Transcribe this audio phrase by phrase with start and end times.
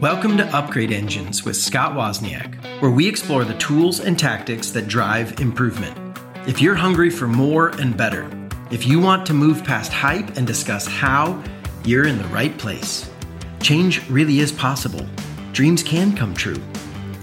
[0.00, 4.86] Welcome to Upgrade Engines with Scott Wozniak, where we explore the tools and tactics that
[4.86, 5.98] drive improvement.
[6.46, 8.30] If you're hungry for more and better,
[8.70, 11.42] if you want to move past hype and discuss how,
[11.84, 13.10] you're in the right place.
[13.60, 15.04] Change really is possible.
[15.52, 16.62] Dreams can come true.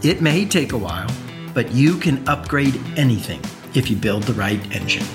[0.04, 1.10] It may take a while,
[1.54, 3.40] but you can upgrade anything
[3.74, 5.08] if you build the right engine.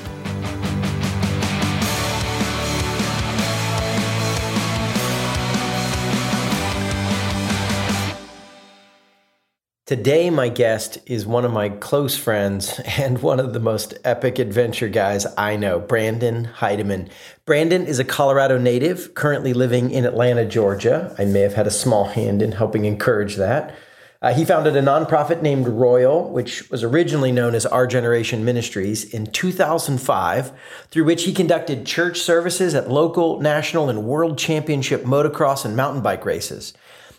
[9.91, 14.39] Today, my guest is one of my close friends and one of the most epic
[14.39, 17.09] adventure guys I know, Brandon Heidemann.
[17.45, 21.13] Brandon is a Colorado native, currently living in Atlanta, Georgia.
[21.19, 23.75] I may have had a small hand in helping encourage that.
[24.23, 29.03] Uh, he founded a nonprofit named Royal, which was originally known as Our Generation Ministries,
[29.13, 30.53] in 2005,
[30.91, 36.01] through which he conducted church services at local, national, and world championship motocross and mountain
[36.01, 36.75] bike races.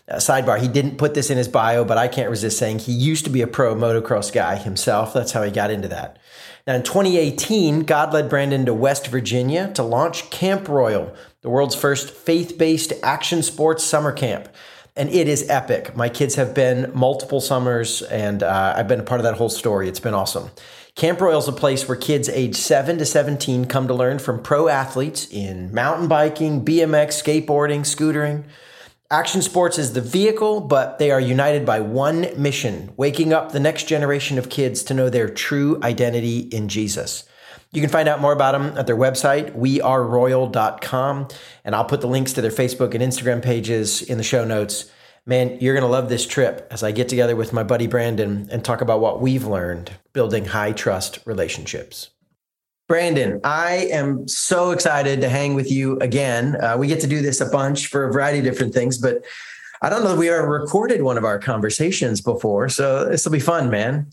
[0.08, 2.92] Uh, sidebar, he didn't put this in his bio, but I can't resist saying he
[2.92, 5.14] used to be a pro motocross guy himself.
[5.14, 6.18] That's how he got into that.
[6.66, 11.74] Now, in 2018, God led Brandon to West Virginia to launch Camp Royal, the world's
[11.74, 14.48] first faith based action sports summer camp.
[14.94, 15.96] And it is epic.
[15.96, 19.48] My kids have been multiple summers, and uh, I've been a part of that whole
[19.48, 19.88] story.
[19.88, 20.50] It's been awesome.
[20.94, 24.42] Camp Royal is a place where kids age 7 to 17 come to learn from
[24.42, 28.44] pro athletes in mountain biking, BMX, skateboarding, scootering.
[29.12, 33.60] Action Sports is the vehicle, but they are united by one mission waking up the
[33.60, 37.24] next generation of kids to know their true identity in Jesus.
[37.72, 41.28] You can find out more about them at their website, weareroyal.com,
[41.62, 44.90] and I'll put the links to their Facebook and Instagram pages in the show notes.
[45.26, 48.48] Man, you're going to love this trip as I get together with my buddy Brandon
[48.50, 52.08] and talk about what we've learned building high trust relationships.
[52.92, 56.62] Brandon, I am so excited to hang with you again.
[56.62, 59.24] Uh, we get to do this a bunch for a variety of different things, but
[59.80, 62.68] I don't know that we ever recorded one of our conversations before.
[62.68, 64.10] So this will be fun, man.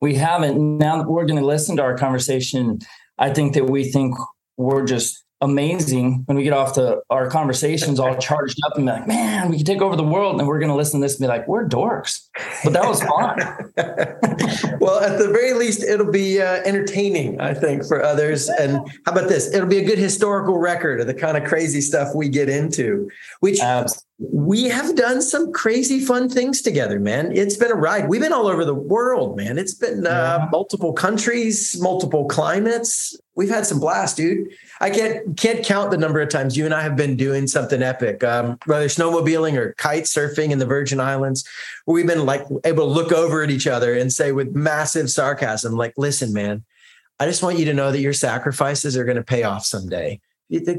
[0.00, 0.78] We haven't.
[0.78, 2.78] Now that we're going to listen to our conversation,
[3.18, 4.14] I think that we think
[4.56, 8.92] we're just amazing when we get off to our conversations all charged up and be
[8.92, 10.38] like, man, we can take over the world.
[10.38, 12.28] And we're going to listen to this and be like, we're dorks.
[12.64, 13.38] But that was fun.
[14.80, 18.48] well, at the very least, it'll be uh, entertaining, I think, for others.
[18.48, 19.52] And how about this?
[19.52, 23.10] It'll be a good historical record of the kind of crazy stuff we get into,
[23.40, 24.06] which Absolutely.
[24.30, 27.36] We have done some crazy fun things together, man.
[27.36, 28.08] It's been a ride.
[28.08, 29.58] We've been all over the world, man.
[29.58, 30.48] It's been uh, yeah.
[30.50, 33.18] multiple countries, multiple climates.
[33.34, 34.48] We've had some blast, dude.
[34.80, 37.82] I can't can't count the number of times you and I have been doing something
[37.82, 41.48] epic, um, whether snowmobiling or kite surfing in the Virgin Islands,
[41.86, 45.10] where we've been like able to look over at each other and say with massive
[45.10, 46.64] sarcasm, like, "Listen, man,
[47.18, 50.20] I just want you to know that your sacrifices are going to pay off someday.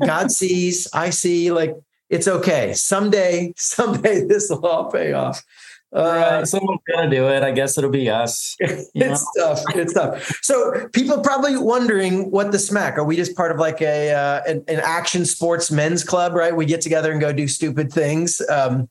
[0.05, 1.75] God sees, I see, like."
[2.13, 2.73] It's okay.
[2.73, 5.43] Someday, someday this will all pay off.
[5.91, 7.43] Uh, someone's gonna do it.
[7.43, 8.55] I guess it'll be us.
[8.59, 9.61] it's tough.
[9.75, 10.39] It's tough.
[10.41, 12.97] So people probably wondering what the smack.
[12.97, 16.33] Are we just part of like a uh, an, an, action sports men's club?
[16.33, 16.55] Right?
[16.55, 18.41] We get together and go do stupid things.
[18.47, 18.89] Um,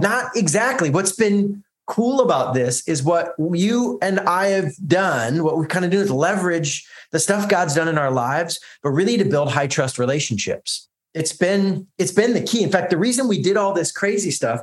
[0.00, 0.90] not exactly.
[0.90, 5.42] What's been cool about this is what you and I have done.
[5.42, 8.90] What we kind of do is leverage the stuff God's done in our lives, but
[8.90, 10.88] really to build high trust relationships.
[11.14, 12.62] It's been it's been the key.
[12.62, 14.62] In fact, the reason we did all this crazy stuff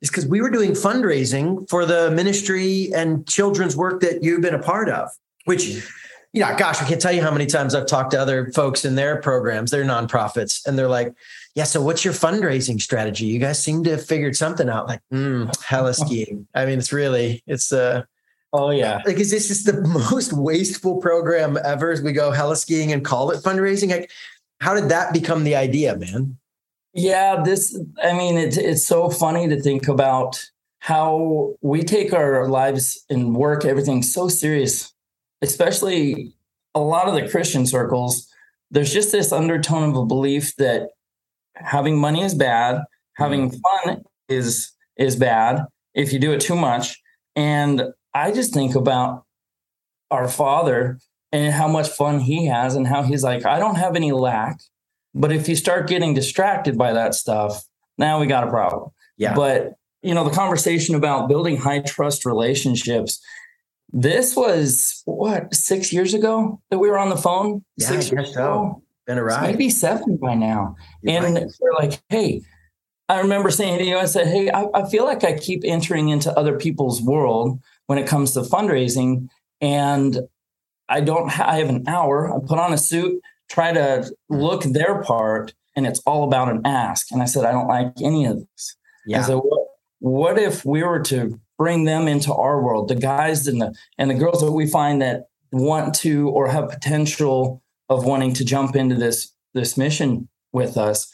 [0.00, 4.54] is because we were doing fundraising for the ministry and children's work that you've been
[4.54, 5.08] a part of,
[5.44, 5.66] which,
[6.32, 8.84] you know, gosh, I can't tell you how many times I've talked to other folks
[8.84, 11.12] in their programs, their nonprofits, and they're like,
[11.54, 13.26] yeah, so what's your fundraising strategy?
[13.26, 14.86] You guys seem to have figured something out.
[14.86, 16.46] Like, mm, heli skiing.
[16.54, 18.04] I mean, it's really, it's uh
[18.52, 19.00] Oh yeah.
[19.06, 19.80] Like, is this just the
[20.10, 21.92] most wasteful program ever?
[21.92, 23.90] As we go heli skiing and call it fundraising?
[23.90, 24.10] Like,
[24.60, 26.36] how did that become the idea, man?
[26.92, 30.42] Yeah, this, I mean, it's, it's so funny to think about
[30.80, 34.92] how we take our lives and work, everything so serious,
[35.42, 36.34] especially
[36.74, 38.28] a lot of the Christian circles.
[38.70, 40.90] There's just this undertone of a belief that
[41.54, 42.82] having money is bad,
[43.14, 43.88] having mm-hmm.
[43.88, 45.64] fun is is bad
[45.94, 47.00] if you do it too much.
[47.36, 47.84] And
[48.14, 49.24] I just think about
[50.10, 50.98] our father
[51.32, 54.60] and how much fun he has and how he's like, I don't have any lack.
[55.14, 57.64] But if you start getting distracted by that stuff,
[57.98, 58.90] now we got a problem.
[59.16, 59.34] Yeah.
[59.34, 63.20] But you know, the conversation about building high trust relationships.
[63.92, 67.64] This was what six years ago that we were on the phone.
[67.76, 68.82] Yeah, six years ago.
[69.06, 69.50] Been a ride.
[69.50, 70.76] maybe seven by now.
[71.02, 71.46] You're and right.
[71.60, 72.42] they're like, "Hey,
[73.10, 76.10] I remember saying to you, I said, Hey, I, I, feel like I keep entering
[76.10, 79.28] into other people's world when it comes to fundraising.
[79.60, 80.20] And
[80.90, 82.32] I don't, ha- I have an hour.
[82.34, 86.62] I put on a suit, try to look their part and it's all about an
[86.64, 87.10] ask.
[87.12, 88.76] And I said, I don't like any of this.
[89.06, 89.22] Yeah.
[89.22, 89.66] So what,
[90.00, 94.10] what if we were to bring them into our world, the guys and the and
[94.10, 98.76] the girls that we find that want to or have potential of wanting to jump
[98.76, 101.10] into this this mission with us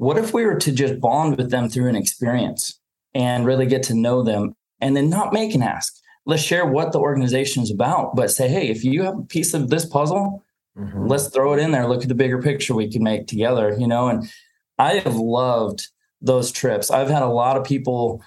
[0.00, 2.80] what if we were to just bond with them through an experience
[3.12, 5.94] and really get to know them and then not make an ask
[6.26, 9.54] let's share what the organization is about but say hey if you have a piece
[9.54, 10.44] of this puzzle
[10.76, 11.06] mm-hmm.
[11.06, 13.86] let's throw it in there look at the bigger picture we can make together you
[13.86, 14.30] know and
[14.78, 15.88] i have loved
[16.20, 18.22] those trips i've had a lot of people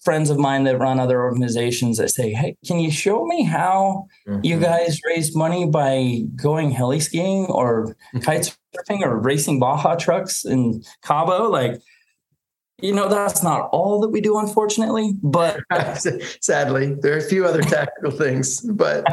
[0.00, 4.06] friends of mine that run other organizations that say, Hey, can you show me how
[4.26, 4.40] mm-hmm.
[4.44, 10.44] you guys raise money by going heli skiing or kite surfing or racing Baja trucks
[10.44, 11.48] in Cabo?
[11.48, 11.80] Like,
[12.80, 15.60] you know, that's not all that we do, unfortunately, but
[16.40, 19.04] sadly, there are a few other tactical things, but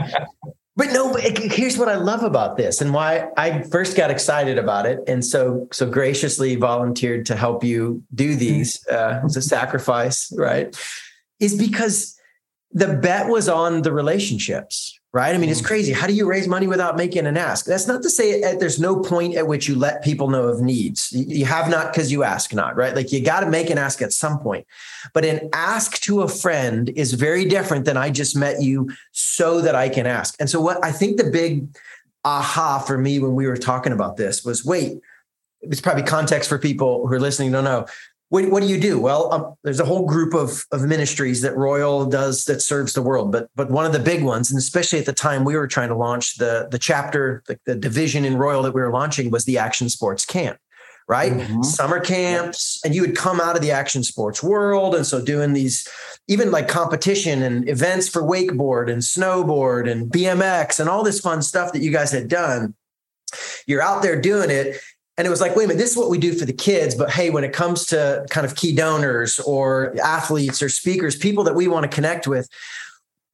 [0.75, 4.57] but no, but here's what I love about this and why I first got excited
[4.57, 8.39] about it and so so graciously volunteered to help you do mm-hmm.
[8.39, 10.75] these uh, as a sacrifice, right?
[11.39, 12.19] Is because
[12.73, 15.35] the bet was on the relationships, right?
[15.35, 15.67] I mean, it's mm-hmm.
[15.67, 15.93] crazy.
[15.93, 17.65] How do you raise money without making an ask?
[17.65, 21.11] That's not to say there's no point at which you let people know of needs.
[21.11, 22.95] You have not because you ask not, right?
[22.95, 24.65] Like you got to make an ask at some point.
[25.13, 29.61] But an ask to a friend is very different than I just met you so
[29.61, 30.35] that I can ask.
[30.39, 31.67] And so, what I think the big
[32.25, 34.99] aha for me when we were talking about this was wait,
[35.61, 37.85] it's probably context for people who are listening don't know
[38.33, 38.99] what, what do you do?
[38.99, 43.01] Well, um, there's a whole group of, of ministries that Royal does that serves the
[43.03, 45.67] world, but but one of the big ones, and especially at the time we were
[45.67, 49.29] trying to launch the the chapter, the, the division in Royal that we were launching
[49.29, 50.57] was the Action Sports Camp,
[51.07, 51.31] right?
[51.31, 51.61] Mm-hmm.
[51.61, 55.53] Summer camps, and you would come out of the action sports world, and so doing
[55.53, 55.87] these
[56.27, 61.43] even like competition and events for wakeboard and snowboard and BMX and all this fun
[61.43, 62.73] stuff that you guys had done.
[63.67, 64.79] You're out there doing it,
[65.17, 66.95] and it was like, wait a minute, this is what we do for the kids.
[66.95, 71.43] But hey, when it comes to kind of key donors or athletes or speakers, people
[71.43, 72.49] that we want to connect with,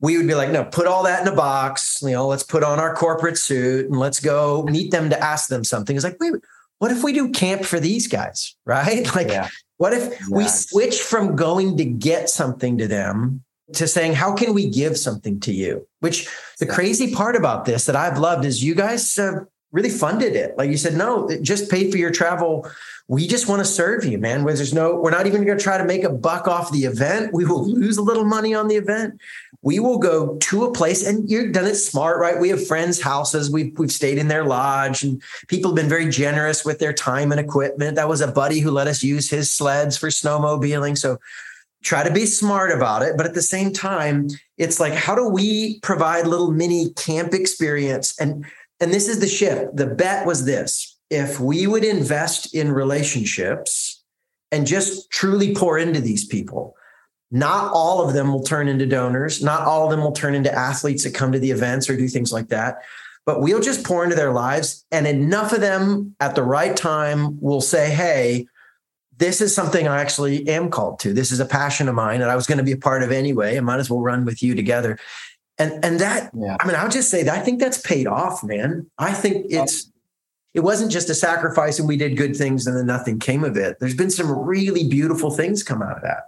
[0.02, 2.00] we would be like, no, put all that in a box.
[2.02, 5.48] You know, let's put on our corporate suit and let's go meet them to ask
[5.48, 5.96] them something.
[5.96, 6.34] It's like, wait,
[6.80, 8.56] what if we do camp for these guys?
[8.66, 9.14] Right?
[9.16, 9.48] Like, yeah.
[9.78, 10.30] what if yes.
[10.30, 13.44] we switch from going to get something to them
[13.74, 15.88] to saying, how can we give something to you?
[16.02, 16.28] Which
[16.60, 20.58] the crazy part about this that I've loved is you guys uh, really funded it.
[20.58, 22.70] Like you said, no, just pay for your travel.
[23.08, 24.44] We just want to serve you, man.
[24.44, 26.86] Where there's no, we're not even going to try to make a buck off the
[26.86, 27.34] event.
[27.34, 29.20] We will lose a little money on the event.
[29.62, 32.40] We will go to a place, and you've done it smart, right?
[32.40, 33.52] We have friends' houses.
[33.52, 37.32] We've we've stayed in their lodge, and people have been very generous with their time
[37.32, 37.96] and equipment.
[37.96, 40.98] That was a buddy who let us use his sleds for snowmobiling.
[40.98, 41.20] So
[41.82, 44.28] try to be smart about it but at the same time
[44.58, 48.46] it's like how do we provide little mini camp experience and
[48.80, 49.76] and this is the shift.
[49.76, 54.04] The bet was this if we would invest in relationships
[54.52, 56.76] and just truly pour into these people,
[57.32, 59.44] not all of them will turn into donors.
[59.44, 62.08] Not all of them will turn into athletes that come to the events or do
[62.08, 62.80] things like that.
[63.26, 64.86] But we'll just pour into their lives.
[64.92, 68.48] And enough of them at the right time will say, hey,
[69.18, 71.14] this is something I actually am called to.
[71.14, 73.12] This is a passion of mine that I was going to be a part of
[73.12, 73.58] anyway.
[73.58, 74.98] I might as well run with you together.
[75.60, 76.56] And and that yeah.
[76.60, 78.90] I mean, I'll just say that I think that's paid off, man.
[78.98, 79.92] I think it's
[80.54, 83.56] it wasn't just a sacrifice and we did good things and then nothing came of
[83.58, 83.78] it.
[83.80, 86.24] There's been some really beautiful things come out of that.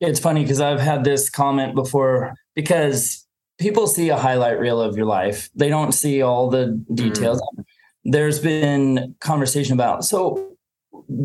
[0.00, 3.26] It's funny because I've had this comment before because
[3.58, 5.48] people see a highlight reel of your life.
[5.54, 7.40] They don't see all the details.
[7.40, 7.64] Mm.
[8.04, 10.56] There's been conversation about so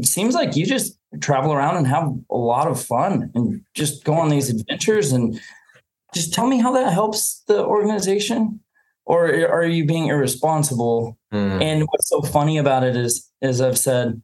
[0.04, 4.14] seems like you just travel around and have a lot of fun and just go
[4.14, 5.40] on these adventures and
[6.14, 8.60] just tell me how that helps the organization
[9.06, 11.18] or are you being irresponsible?
[11.34, 11.62] Mm.
[11.62, 14.22] and what's so funny about it is as i've said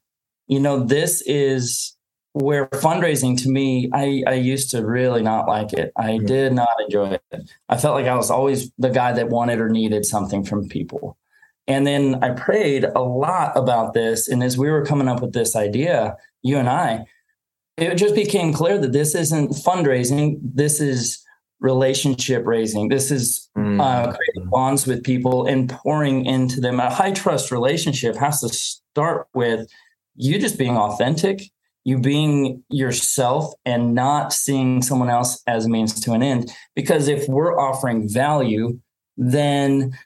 [0.48, 1.96] you know this is
[2.34, 5.94] where fundraising to me i i used to really not like it.
[5.96, 6.27] I mm.
[6.27, 7.51] did not enjoy it.
[7.70, 11.17] I felt like i was always the guy that wanted or needed something from people.
[11.65, 15.32] And then i prayed a lot about this and as we were coming up with
[15.32, 17.06] this idea you and i
[17.77, 20.39] it just became clear that this isn't fundraising.
[20.41, 21.24] This is
[21.60, 22.90] relationship raising.
[22.90, 23.82] This is mm.
[23.82, 26.80] uh, creating bonds with people and pouring into them.
[26.80, 29.68] A high trust relationship has to start with
[30.16, 31.42] you just being authentic,
[31.84, 36.52] you being yourself, and not seeing someone else as a means to an end.
[36.76, 38.80] Because if we're offering value,
[39.16, 39.98] then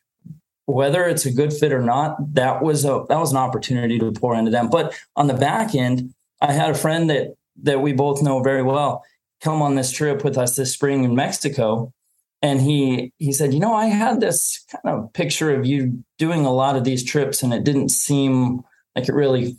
[0.65, 4.11] whether it's a good fit or not, that was a that was an opportunity to
[4.11, 4.69] pour into them.
[4.69, 8.63] But on the back end, I had a friend that that we both know very
[8.63, 9.03] well
[9.41, 11.93] come on this trip with us this spring in Mexico.
[12.41, 16.45] And he he said, you know, I had this kind of picture of you doing
[16.45, 18.61] a lot of these trips, and it didn't seem
[18.95, 19.57] like it really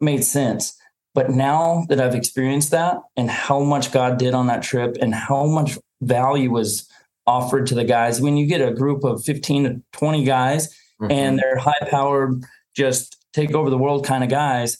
[0.00, 0.76] made sense.
[1.14, 5.14] But now that I've experienced that and how much God did on that trip and
[5.14, 6.88] how much value was
[7.26, 10.68] offered to the guys, when you get a group of 15 to 20 guys
[11.00, 11.10] mm-hmm.
[11.10, 12.44] and they're high powered,
[12.74, 14.78] just take over the world kind of guys,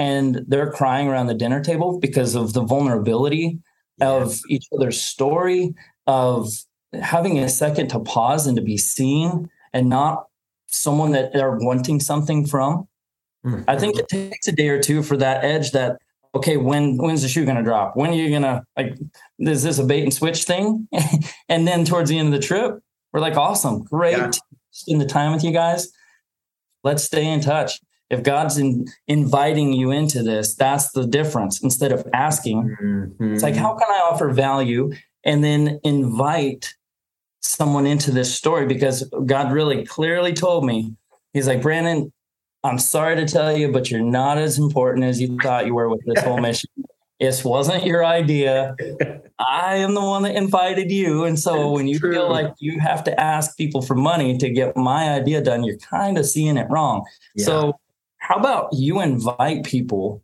[0.00, 3.58] and they're crying around the dinner table because of the vulnerability
[3.98, 4.08] yeah.
[4.08, 5.74] of each other's story,
[6.06, 6.48] of
[6.94, 10.24] having a second to pause and to be seen and not
[10.68, 12.88] someone that they're wanting something from.
[13.44, 13.64] Mm-hmm.
[13.68, 15.98] I think it takes a day or two for that edge that
[16.34, 17.94] okay, when when's the shoe gonna drop?
[17.94, 18.98] When are you gonna like
[19.38, 20.88] is this a bait and switch thing?
[21.50, 22.80] and then towards the end of the trip,
[23.12, 24.30] we're like, awesome, great yeah.
[24.70, 25.92] spend the time with you guys.
[26.84, 27.80] Let's stay in touch.
[28.10, 31.62] If God's in, inviting you into this, that's the difference.
[31.62, 33.34] Instead of asking, mm-hmm.
[33.34, 34.92] it's like, how can I offer value
[35.24, 36.74] and then invite
[37.40, 38.66] someone into this story?
[38.66, 40.96] Because God really clearly told me,
[41.32, 42.12] He's like, Brandon,
[42.64, 45.88] I'm sorry to tell you, but you're not as important as you thought you were
[45.88, 46.70] with this whole mission.
[47.20, 48.74] This wasn't your idea.
[49.38, 51.24] I am the one that invited you.
[51.24, 52.12] And so when you True.
[52.12, 55.76] feel like you have to ask people for money to get my idea done, you're
[55.76, 57.04] kind of seeing it wrong.
[57.34, 57.44] Yeah.
[57.44, 57.80] So,
[58.30, 60.22] how about you invite people?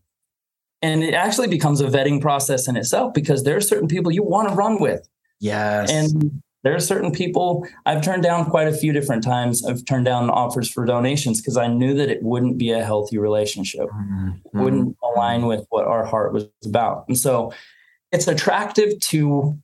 [0.81, 4.23] And it actually becomes a vetting process in itself because there are certain people you
[4.23, 5.09] want to run with.
[5.41, 5.91] Yes.
[5.91, 9.67] And there are certain people I've turned down quite a few different times.
[9.67, 13.19] I've turned down offers for donations because I knew that it wouldn't be a healthy
[13.19, 14.63] relationship, mm-hmm.
[14.63, 17.07] wouldn't align with what our heart was about.
[17.09, 17.53] And so
[18.13, 19.59] it's attractive to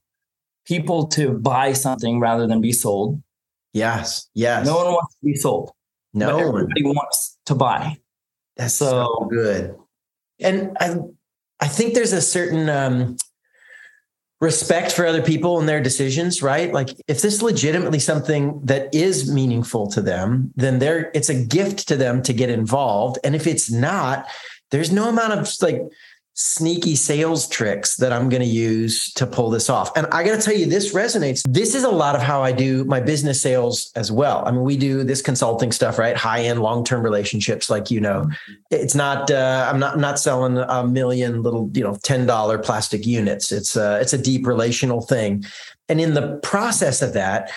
[0.67, 3.23] people to buy something rather than be sold.
[3.73, 4.29] Yes.
[4.35, 4.67] Yes.
[4.67, 5.71] No one wants to be sold.
[6.13, 7.99] No one wants to buy.
[8.63, 9.75] That's so, so good.
[10.41, 10.97] And I
[11.61, 13.17] I think there's a certain um
[14.41, 16.73] respect for other people and their decisions, right?
[16.73, 21.45] Like if this is legitimately something that is meaningful to them, then there it's a
[21.45, 23.19] gift to them to get involved.
[23.25, 24.27] And if it's not,
[24.71, 25.83] there's no amount of like
[26.35, 29.95] sneaky sales tricks that I'm going to use to pull this off.
[29.97, 31.43] And I got to tell you, this resonates.
[31.47, 34.43] This is a lot of how I do my business sales as well.
[34.47, 36.17] I mean, we do this consulting stuff, right?
[36.17, 38.31] High end, long term relationships, like you know.
[38.71, 39.31] It's not.
[39.31, 39.95] Uh, I'm not.
[39.95, 43.53] I'm not selling a million little, you know, ten dollar plastic units.
[43.53, 44.01] It's a.
[44.01, 45.45] It's a deep relational thing,
[45.89, 47.51] and in the process of that.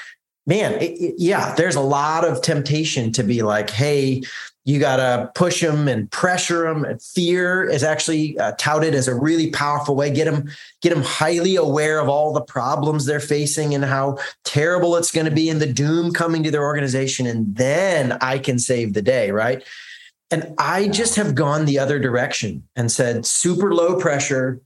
[0.48, 4.22] Man, it, it, yeah, there's a lot of temptation to be like, hey,
[4.66, 9.08] you got to push them and pressure them and fear is actually uh, touted as
[9.08, 10.12] a really powerful way.
[10.12, 10.50] Get them
[10.82, 15.26] get them highly aware of all the problems they're facing and how terrible it's going
[15.26, 17.28] to be and the doom coming to their organization.
[17.28, 19.64] And then i can save the day right?
[20.32, 24.60] And i just have gone the other direction and said super low pressure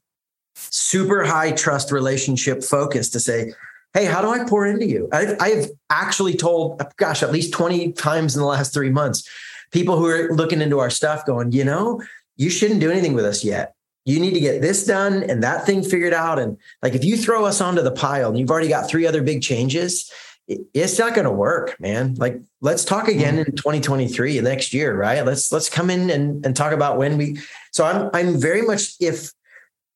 [0.55, 3.53] super high trust relationship focus to say
[3.93, 5.09] hey how do i pour into you?
[5.11, 9.27] I've, I've actually told gosh at least 20 times in the last three months
[9.71, 12.01] people who are looking into our stuff going, you know,
[12.37, 13.73] you shouldn't do anything with us yet.
[14.05, 16.39] You need to get this done and that thing figured out.
[16.39, 19.21] And like if you throw us onto the pile and you've already got three other
[19.21, 20.11] big changes,
[20.47, 22.15] it's not going to work, man.
[22.15, 25.23] Like let's talk again in 2023 next year, right?
[25.23, 27.39] Let's let's come in and, and talk about when we.
[27.71, 29.31] So I'm I'm very much if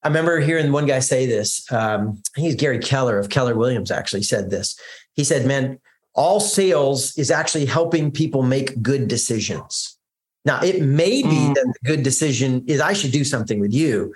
[0.03, 1.65] I remember hearing one guy say this.
[1.71, 4.77] Um, I think he's Gary Keller of Keller Williams actually said this.
[5.13, 5.79] He said, "Man,
[6.15, 9.97] all sales is actually helping people make good decisions.
[10.45, 11.55] Now, it may be mm.
[11.55, 14.13] that the good decision is I should do something with you.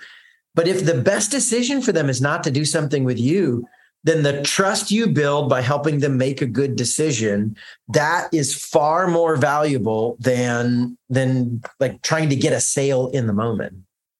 [0.54, 3.66] But if the best decision for them is not to do something with you,
[4.04, 7.56] then the trust you build by helping them make a good decision
[7.88, 13.32] that is far more valuable than than like trying to get a sale in the
[13.32, 13.74] moment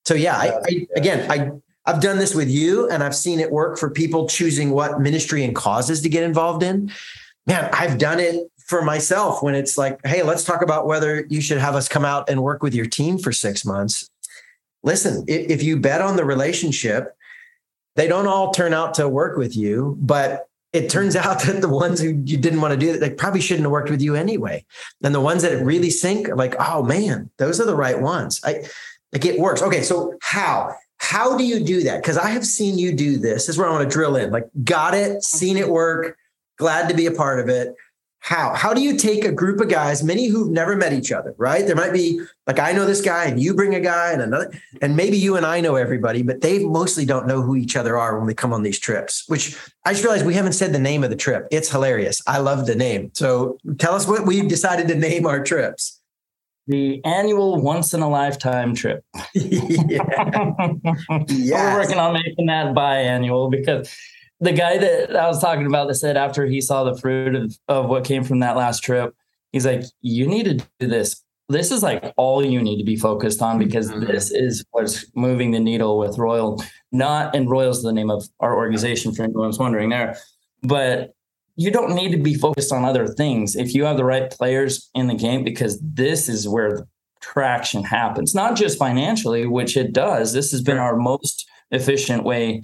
[0.05, 1.51] so yeah I, I, again i
[1.91, 5.45] i've done this with you and i've seen it work for people choosing what ministry
[5.45, 6.91] and causes to get involved in
[7.49, 11.41] man, I've done it for myself when it's like, hey, let's talk about whether you
[11.41, 14.09] should have us come out and work with your team for six months.
[14.85, 17.17] Listen, if you bet on the relationship,
[17.97, 21.69] they don't all turn out to work with you, but it turns out that the
[21.69, 24.15] ones who you didn't want to do that, they probably shouldn't have worked with you
[24.15, 24.65] anyway.
[25.03, 28.41] And the ones that really sink, like, oh man, those are the right ones.
[28.45, 28.67] I
[29.13, 29.63] like it works.
[29.63, 30.75] Okay, so how?
[30.99, 32.03] How do you do that?
[32.03, 33.47] Because I have seen you do this.
[33.47, 34.31] This is where I want to drill in.
[34.31, 36.19] Like, got it, seen it work
[36.59, 37.75] glad to be a part of it.
[38.21, 38.53] How?
[38.53, 41.65] How do you take a group of guys, many who've never met each other, right?
[41.65, 44.53] There might be like I know this guy and you bring a guy and another,
[44.83, 47.97] and maybe you and I know everybody, but they mostly don't know who each other
[47.97, 50.81] are when we come on these trips, which I just realized we haven't said the
[50.81, 51.47] name of the trip.
[51.53, 52.21] It's hilarious.
[52.27, 53.13] I love the name.
[53.15, 55.99] So tell us what we've decided to name our trips
[56.69, 59.03] the annual once in a lifetime trip.
[59.35, 60.03] yeah.
[61.27, 61.51] yes.
[61.51, 63.91] We're working on making that biannual because
[64.41, 67.59] the guy that I was talking about that said after he saw the fruit of,
[67.69, 69.15] of what came from that last trip,
[69.53, 72.97] he's like, you need to do this this is like all you need to be
[72.97, 74.05] focused on because mm-hmm.
[74.05, 76.63] this is what's moving the needle with Royal.
[76.93, 80.17] Not and Royal's the name of our organization for anyone who's wondering there,
[80.63, 81.15] but
[81.57, 84.91] you don't need to be focused on other things if you have the right players
[84.95, 86.87] in the game because this is where the
[87.21, 88.35] traction happens.
[88.35, 90.33] Not just financially, which it does.
[90.33, 92.63] This has been our most efficient way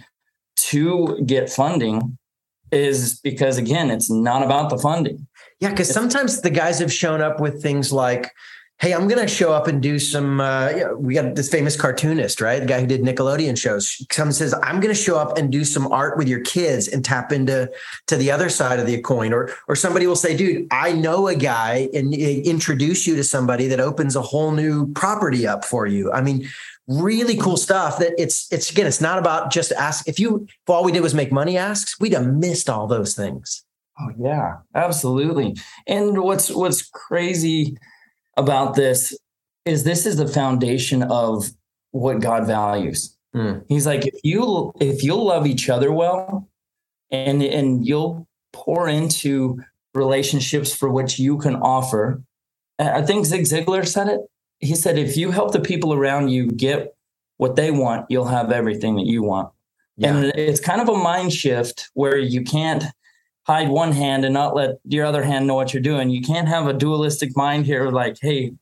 [0.71, 2.17] to get funding
[2.73, 5.27] is because again, it's not about the funding.
[5.61, 8.33] Yeah, because sometimes the guys have shown up with things like,
[8.79, 11.49] "Hey, I'm going to show up and do some." Uh, you know, we got this
[11.49, 12.61] famous cartoonist, right?
[12.61, 14.05] The guy who did Nickelodeon shows.
[14.09, 17.05] Comes says, "I'm going to show up and do some art with your kids and
[17.05, 17.71] tap into
[18.09, 21.29] to the other side of the coin." Or, or somebody will say, "Dude, I know
[21.29, 25.87] a guy and introduce you to somebody that opens a whole new property up for
[25.87, 26.49] you." I mean,
[26.87, 30.69] really cool stuff that it's it's again it's not about just ask if you if
[30.69, 33.65] all we did was make money asks we'd have missed all those things.
[33.99, 35.57] Oh yeah absolutely.
[35.87, 37.77] And what's what's crazy
[38.37, 39.17] about this
[39.65, 41.51] is this is the foundation of
[41.93, 43.17] what god values.
[43.35, 43.65] Mm.
[43.69, 46.49] he's like if you if you'll love each other well
[47.11, 49.61] and and you'll pour into
[49.93, 52.23] relationships for which you can offer
[52.79, 54.21] i think zig ziglar said it
[54.65, 56.97] he said, if you help the people around you get
[57.37, 59.51] what they want, you'll have everything that you want.
[59.97, 60.17] Yeah.
[60.17, 62.85] And it's kind of a mind shift where you can't
[63.47, 66.11] hide one hand and not let your other hand know what you're doing.
[66.11, 68.53] You can't have a dualistic mind here, like, hey,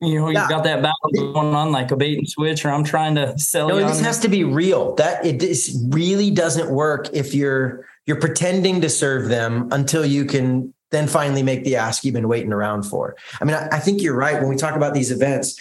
[0.00, 0.44] you know, yeah.
[0.44, 3.36] you got that battle going on like a bait and switch, or I'm trying to
[3.36, 3.68] sell.
[3.68, 4.94] No, this has to be real.
[4.94, 5.42] That it
[5.88, 11.42] really doesn't work if you're you're pretending to serve them until you can then finally
[11.42, 13.16] make the ask you've been waiting around for.
[13.40, 15.60] I mean, I, I think you're right when we talk about these events.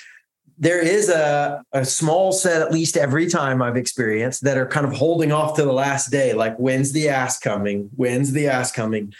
[0.59, 4.87] There is a, a small set, at least every time I've experienced, that are kind
[4.87, 6.33] of holding off to the last day.
[6.33, 7.89] Like, when's the ask coming?
[7.95, 9.13] When's the ask coming?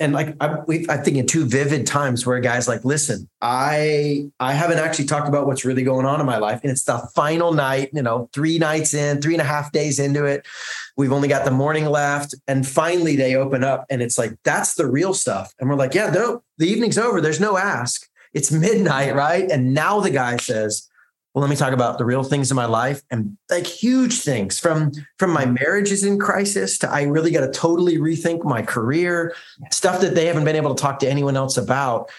[0.00, 4.30] And like I, I think in two vivid times where a guy's like, listen, I
[4.40, 6.98] I haven't actually talked about what's really going on in my life, and it's the
[7.14, 7.90] final night.
[7.92, 10.46] You know, three nights in, three and a half days into it,
[10.96, 14.74] we've only got the morning left, and finally they open up, and it's like that's
[14.74, 17.20] the real stuff, and we're like, yeah, no, the evening's over.
[17.20, 18.08] There's no ask.
[18.32, 19.50] It's midnight, right?
[19.50, 20.88] And now the guy says,
[21.34, 24.58] well let me talk about the real things in my life and like huge things.
[24.58, 28.62] From from my marriage is in crisis to i really got to totally rethink my
[28.62, 29.34] career
[29.70, 32.10] stuff that they haven't been able to talk to anyone else about.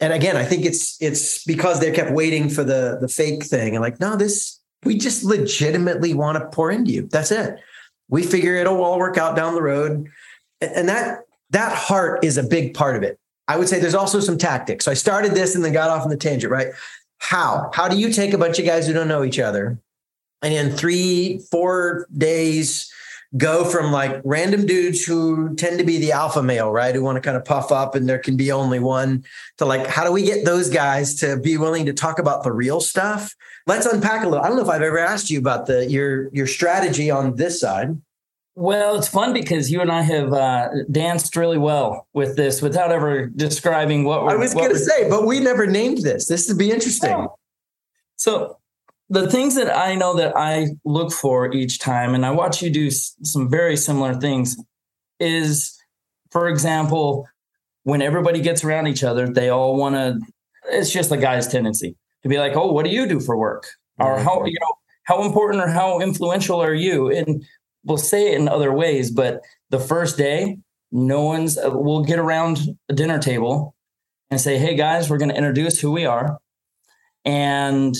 [0.00, 3.74] And again i think it's it's because they kept waiting for the the fake thing
[3.74, 7.08] and like no this we just legitimately want to pour into you.
[7.10, 7.58] That's it.
[8.08, 10.08] We figure it'll all work out down the road.
[10.60, 13.18] And that that heart is a big part of it.
[13.48, 14.84] I would say there's also some tactics.
[14.84, 16.68] So i started this and then got off on the tangent right
[17.24, 17.70] how?
[17.72, 19.78] How do you take a bunch of guys who don't know each other
[20.42, 22.92] and in three, four days
[23.36, 26.94] go from like random dudes who tend to be the alpha male, right?
[26.94, 29.24] Who want to kind of puff up and there can be only one
[29.58, 32.52] to like, how do we get those guys to be willing to talk about the
[32.52, 33.34] real stuff?
[33.66, 34.44] Let's unpack a little.
[34.44, 37.58] I don't know if I've ever asked you about the your your strategy on this
[37.58, 37.96] side.
[38.56, 42.92] Well, it's fun because you and I have uh, danced really well with this without
[42.92, 46.28] ever describing what I was going to say, but we never named this.
[46.28, 47.26] This would be interesting.
[48.16, 48.58] So,
[49.10, 52.70] the things that I know that I look for each time, and I watch you
[52.70, 54.56] do some very similar things,
[55.18, 55.76] is
[56.30, 57.28] for example,
[57.82, 60.20] when everybody gets around each other, they all want to,
[60.70, 63.66] it's just a guy's tendency to be like, oh, what do you do for work?
[63.98, 67.10] Or how, you know, how important or how influential are you?
[67.10, 67.44] And
[67.84, 70.58] we'll say it in other ways, but the first day,
[70.90, 73.74] no one's, uh, we'll get around a dinner table
[74.30, 76.38] and say, hey guys, we're going to introduce who we are.
[77.24, 77.96] And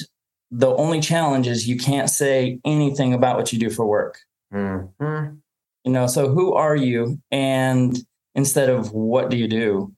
[0.50, 4.18] the only challenge is you can't say anything about what you do for work.
[4.52, 5.36] Mm-hmm.
[5.84, 7.20] You know, so who are you?
[7.30, 7.96] And
[8.34, 9.92] instead of what do you do?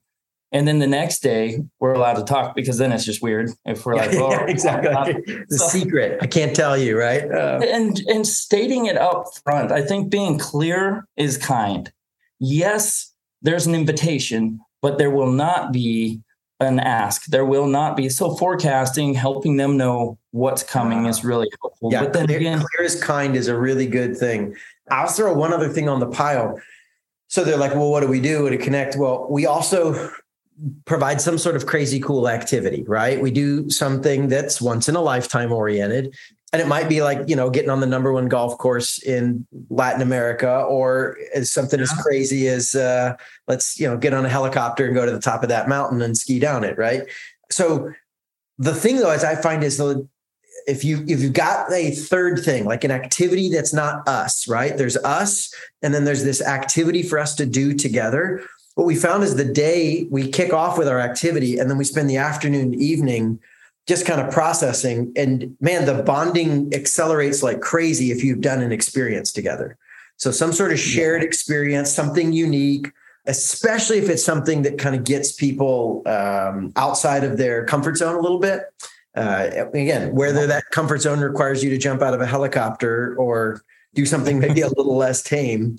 [0.51, 3.85] And then the next day, we're allowed to talk because then it's just weird if
[3.85, 7.29] we're like, "Oh, yeah, exactly." The so, secret, I can't tell you, right?
[7.29, 11.91] Uh, and and stating it up front, I think being clear is kind.
[12.39, 16.21] Yes, there's an invitation, but there will not be
[16.59, 17.25] an ask.
[17.25, 18.07] There will not be.
[18.07, 21.91] So forecasting, helping them know what's coming is really helpful.
[21.91, 24.55] Yeah, but then clear, again, clear is kind is a really good thing.
[24.89, 26.59] I'll throw one other thing on the pile.
[27.27, 28.95] So they're like, well, what do we do to connect?
[28.95, 30.09] Well, we also
[30.85, 33.21] provide some sort of crazy cool activity, right?
[33.21, 36.15] We do something that's once in a lifetime oriented.
[36.53, 39.45] And it might be like, you know, getting on the number one golf course in
[39.69, 41.83] Latin America, or as something yeah.
[41.83, 43.15] as crazy as uh,
[43.47, 46.01] let's, you know, get on a helicopter and go to the top of that mountain
[46.01, 47.03] and ski down it, right?
[47.51, 47.91] So
[48.57, 50.07] the thing though, as I find is the
[50.67, 54.77] if you if you've got a third thing like an activity that's not us right
[54.77, 58.43] there's us and then there's this activity for us to do together
[58.77, 61.83] what we found is the day we kick off with our activity and then we
[61.83, 63.39] spend the afternoon evening
[63.87, 65.11] just kind of processing.
[65.15, 69.79] And man the bonding accelerates like crazy if you've done an experience together.
[70.17, 72.91] So some sort of shared experience something unique
[73.25, 78.15] especially if it's something that kind of gets people um, outside of their comfort zone
[78.15, 78.61] a little bit.
[79.15, 83.63] Uh, again whether that comfort zone requires you to jump out of a helicopter or
[83.95, 85.77] do something maybe a little less tame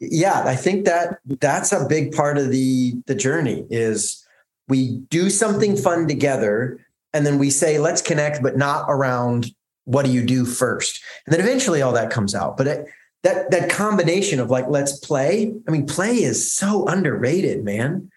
[0.00, 4.24] yeah i think that that's a big part of the the journey is
[4.68, 6.78] we do something fun together
[7.12, 9.52] and then we say let's connect but not around
[9.84, 12.86] what do you do first and then eventually all that comes out but it,
[13.22, 18.10] that that combination of like let's play i mean play is so underrated man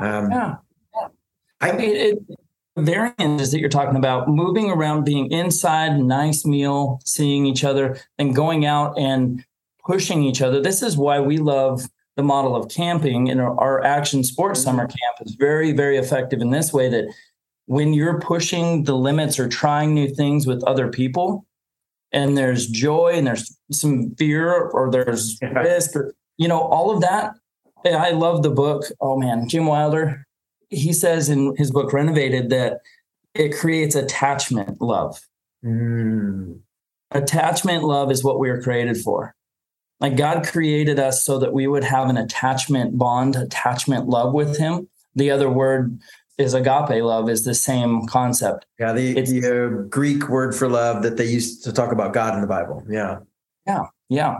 [0.00, 0.56] um, yeah.
[1.60, 2.18] I, mean, it,
[2.76, 8.34] variances that you're talking about moving around being inside nice meal seeing each other and
[8.34, 9.44] going out and
[9.88, 11.82] pushing each other this is why we love
[12.16, 14.98] the model of camping and our, action sports summer mm-hmm.
[14.98, 17.06] camp is very very effective in this way that
[17.64, 21.46] when you're pushing the limits or trying new things with other people
[22.12, 25.48] and there's joy and there's some fear or there's yeah.
[25.60, 27.34] risk or you know all of that
[27.86, 30.26] i love the book oh man jim wilder
[30.68, 32.80] he says in his book renovated that
[33.34, 35.18] it creates attachment love
[35.64, 36.58] mm.
[37.12, 39.34] attachment love is what we are created for
[40.00, 44.58] like god created us so that we would have an attachment bond attachment love with
[44.58, 45.98] him the other word
[46.38, 48.64] is agape love is the same concept.
[48.78, 52.34] Yeah, the, the uh, Greek word for love that they used to talk about God
[52.34, 52.84] in the Bible.
[52.88, 53.18] Yeah.
[53.66, 53.86] Yeah.
[54.08, 54.38] Yeah.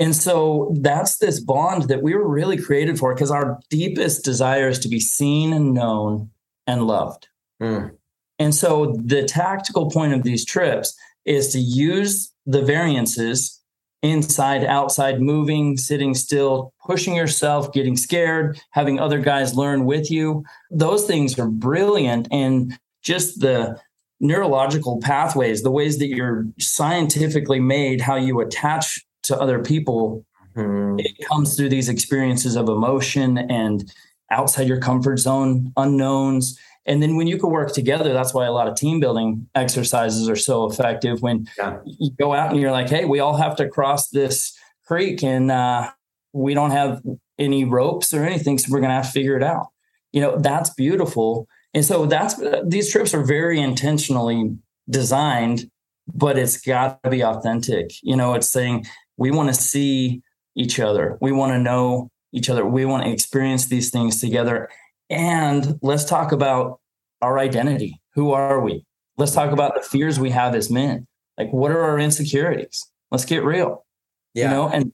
[0.00, 4.68] And so that's this bond that we were really created for because our deepest desire
[4.68, 6.30] is to be seen and known
[6.66, 7.28] and loved.
[7.60, 7.92] Mm.
[8.38, 13.55] And so the tactical point of these trips is to use the variances
[14.06, 20.44] inside, outside, moving, sitting still, pushing yourself, getting scared, having other guys learn with you.
[20.70, 22.28] Those things are brilliant.
[22.30, 23.78] And just the
[24.20, 30.24] neurological pathways, the ways that you're scientifically made, how you attach to other people,
[30.56, 30.98] mm-hmm.
[30.98, 33.92] it comes through these experiences of emotion and
[34.30, 36.58] outside your comfort zone, unknowns.
[36.86, 40.28] And then when you can work together, that's why a lot of team building exercises
[40.28, 41.20] are so effective.
[41.20, 41.78] When yeah.
[41.84, 45.50] you go out and you're like, hey, we all have to cross this creek and
[45.50, 45.90] uh,
[46.32, 47.02] we don't have
[47.38, 48.58] any ropes or anything.
[48.58, 49.66] So we're going to have to figure it out.
[50.12, 51.48] You know, that's beautiful.
[51.74, 54.56] And so that's these trips are very intentionally
[54.88, 55.70] designed,
[56.06, 57.90] but it's got to be authentic.
[58.02, 60.22] You know, it's saying we want to see
[60.54, 64.70] each other, we want to know each other, we want to experience these things together
[65.10, 66.80] and let's talk about
[67.22, 68.00] our identity.
[68.14, 68.84] Who are we?
[69.16, 71.06] Let's talk about the fears we have as men.
[71.38, 72.90] Like, what are our insecurities?
[73.10, 73.84] Let's get real.
[74.34, 74.44] Yeah.
[74.44, 74.92] You know, and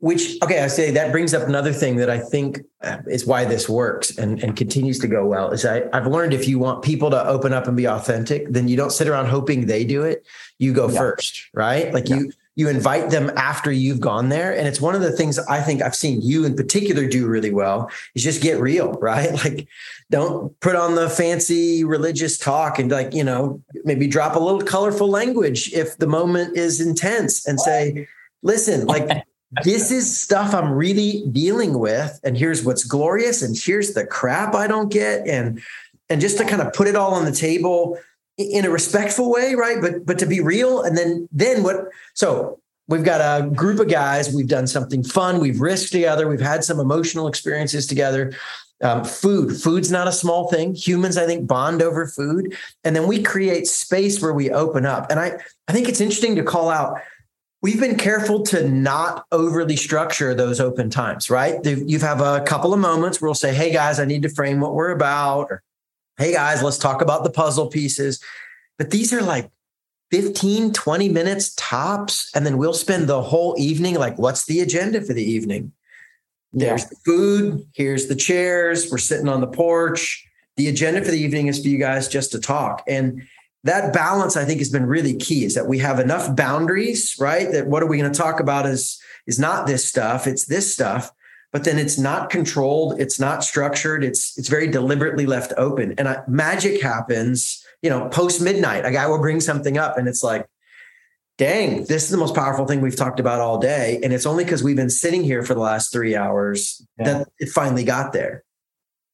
[0.00, 3.44] which okay, I say that brings up another thing that I think uh, is why
[3.44, 5.50] this works and, and continues to go well.
[5.50, 8.68] Is I, I've learned if you want people to open up and be authentic, then
[8.68, 10.24] you don't sit around hoping they do it.
[10.58, 10.98] You go yeah.
[10.98, 11.92] first, right?
[11.92, 12.16] Like yeah.
[12.16, 14.52] you you invite them after you've gone there.
[14.52, 17.52] And it's one of the things I think I've seen you in particular do really
[17.52, 19.32] well is just get real, right?
[19.32, 19.68] Like
[20.10, 24.60] don't put on the fancy religious talk and like, you know, maybe drop a little
[24.60, 28.08] colorful language if the moment is intense and say,
[28.42, 29.24] listen, like
[29.62, 32.18] this is stuff I'm really dealing with.
[32.24, 33.40] And here's what's glorious.
[33.40, 35.28] And here's the crap I don't get.
[35.28, 35.62] And
[36.10, 37.98] and just to kind of put it all on the table
[38.38, 39.80] in a respectful way, right?
[39.80, 41.88] But but to be real, and then then what?
[42.14, 44.32] So we've got a group of guys.
[44.32, 45.40] We've done something fun.
[45.40, 46.28] We've risked together.
[46.28, 48.32] We've had some emotional experiences together.
[48.80, 50.72] Um, food, food's not a small thing.
[50.72, 55.10] Humans, I think, bond over food, and then we create space where we open up.
[55.10, 57.00] And I I think it's interesting to call out.
[57.60, 61.58] We've been careful to not overly structure those open times, right?
[61.66, 64.60] You have a couple of moments where we'll say, "Hey guys, I need to frame
[64.60, 65.64] what we're about," or
[66.18, 68.22] hey guys, let's talk about the puzzle pieces.
[68.76, 69.50] But these are like
[70.10, 72.30] 15, 20 minutes tops.
[72.34, 75.72] And then we'll spend the whole evening like, what's the agenda for the evening?
[76.52, 76.70] Yeah.
[76.70, 80.24] There's the food, here's the chairs, we're sitting on the porch.
[80.56, 82.82] The agenda for the evening is for you guys just to talk.
[82.88, 83.22] And
[83.64, 87.50] that balance, I think, has been really key is that we have enough boundaries, right?
[87.52, 90.72] That what are we going to talk about is, is not this stuff, it's this
[90.72, 91.12] stuff
[91.52, 95.94] but then it's not controlled it's not structured it's it's very deliberately left open.
[95.98, 100.08] And I, magic happens you know post midnight a guy will bring something up and
[100.08, 100.46] it's like
[101.36, 104.00] dang this is the most powerful thing we've talked about all day.
[104.02, 107.04] And it's only because we've been sitting here for the last three hours yeah.
[107.04, 108.44] that it finally got there.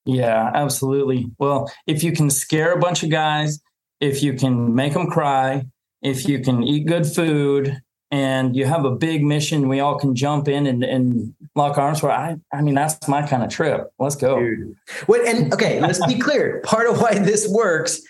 [0.04, 1.30] Yeah absolutely.
[1.38, 3.60] Well if you can scare a bunch of guys
[4.00, 5.64] if you can make them cry
[6.02, 10.14] if you can eat good food and you have a big mission we all can
[10.14, 13.92] jump in and, and lock arms for I I mean that's my kind of trip.
[13.98, 14.38] Let's go.
[14.38, 14.76] Dude.
[15.08, 16.60] Wait, and okay, let's be clear.
[16.64, 18.00] Part of why this works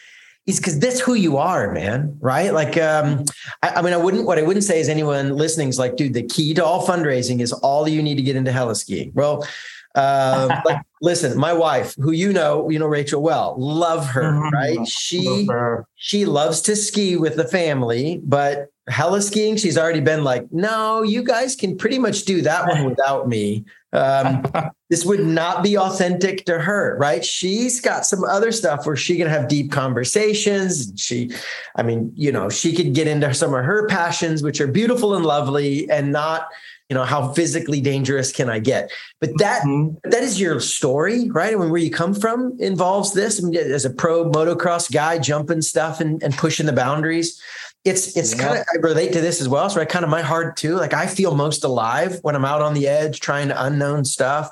[0.46, 2.18] is because that's who you are, man.
[2.20, 2.52] Right?
[2.52, 3.24] Like, um,
[3.62, 4.26] I, I, mean, I wouldn't.
[4.26, 7.40] What I wouldn't say is anyone listening is like, dude, the key to all fundraising
[7.40, 9.12] is all you need to get into heli-skiing.
[9.14, 9.46] Well,
[9.94, 14.54] uh, like, listen, my wife, who you know, you know Rachel well, love her, mm-hmm.
[14.54, 14.86] right?
[14.86, 15.86] She her.
[15.96, 21.22] she loves to ski with the family, but heli-skiing, she's already been like, no, you
[21.22, 23.64] guys can pretty much do that one without me.
[23.92, 24.44] Um,
[24.90, 27.24] this would not be authentic to her, right?
[27.24, 30.92] She's got some other stuff where she can have deep conversations.
[30.96, 31.30] She,
[31.76, 35.14] I mean, you know, she could get into some of her passions, which are beautiful
[35.14, 36.48] and lovely, and not,
[36.90, 38.90] you know, how physically dangerous can I get?
[39.20, 40.10] But that mm-hmm.
[40.10, 41.54] that is your story, right?
[41.54, 43.42] I mean, where you come from involves this.
[43.42, 47.40] I mean, as a pro motocross guy, jumping stuff and, and pushing the boundaries
[47.84, 48.42] it's it's yeah.
[48.42, 49.68] kind of I relate to this as well.
[49.68, 50.76] So I kind of my heart too.
[50.76, 54.50] Like I feel most alive when I'm out on the edge trying to unknown stuff.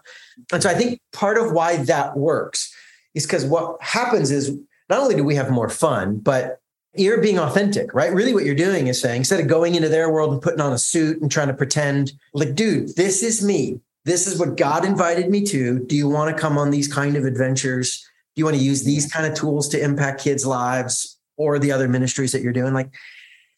[0.52, 2.74] And so I think part of why that works
[3.14, 4.56] is because what happens is
[4.88, 6.60] not only do we have more fun, but
[6.94, 8.12] you're being authentic, right?
[8.12, 10.72] Really, what you're doing is saying instead of going into their world and putting on
[10.72, 13.80] a suit and trying to pretend, like, dude, this is me.
[14.04, 15.78] This is what God invited me to.
[15.78, 18.06] Do you want to come on these kind of adventures?
[18.34, 21.72] Do you want to use these kind of tools to impact kids' lives or the
[21.72, 22.74] other ministries that you're doing?
[22.74, 22.92] Like,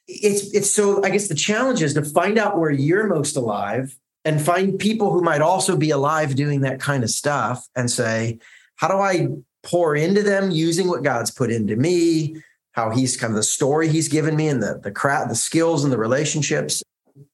[0.07, 3.97] it's it's so I guess the challenge is to find out where you're most alive
[4.25, 8.39] and find people who might also be alive doing that kind of stuff and say,
[8.77, 9.29] how do I
[9.63, 12.37] pour into them using what God's put into me,
[12.73, 15.85] how he's kind of the story he's given me and the the crap, the skills
[15.85, 16.83] and the relationships.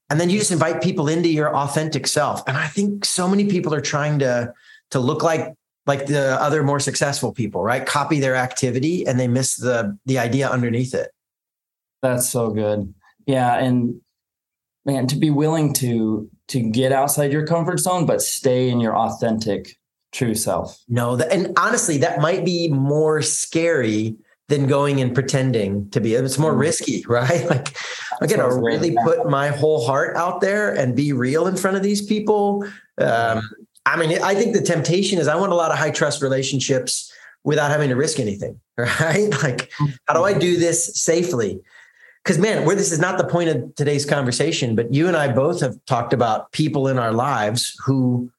[0.08, 2.42] And then you just invite people into your authentic self.
[2.48, 4.52] And I think so many people are trying to
[4.90, 5.54] to look like
[5.86, 7.84] like the other more successful people, right?
[7.84, 11.10] Copy their activity and they miss the the idea underneath it.
[12.02, 12.92] That's so good.
[13.26, 14.00] Yeah, and
[14.84, 18.96] man, to be willing to to get outside your comfort zone but stay in your
[18.96, 19.76] authentic
[20.12, 20.82] true self.
[20.88, 24.16] No, that, and honestly, that might be more scary
[24.48, 26.14] than going and pretending to be.
[26.14, 26.60] It's more mm-hmm.
[26.60, 27.48] risky, right?
[27.48, 27.76] Like,
[28.20, 31.76] I got to really put my whole heart out there and be real in front
[31.76, 32.64] of these people.
[32.98, 33.48] Um,
[33.86, 37.10] I mean, I think the temptation is I want a lot of high trust relationships
[37.44, 39.30] without having to risk anything, right?
[39.42, 39.70] Like,
[40.06, 41.60] how do I do this safely?
[42.24, 45.30] Because man where this is not the point of today's conversation but you and i
[45.30, 48.30] both have talked about people in our lives who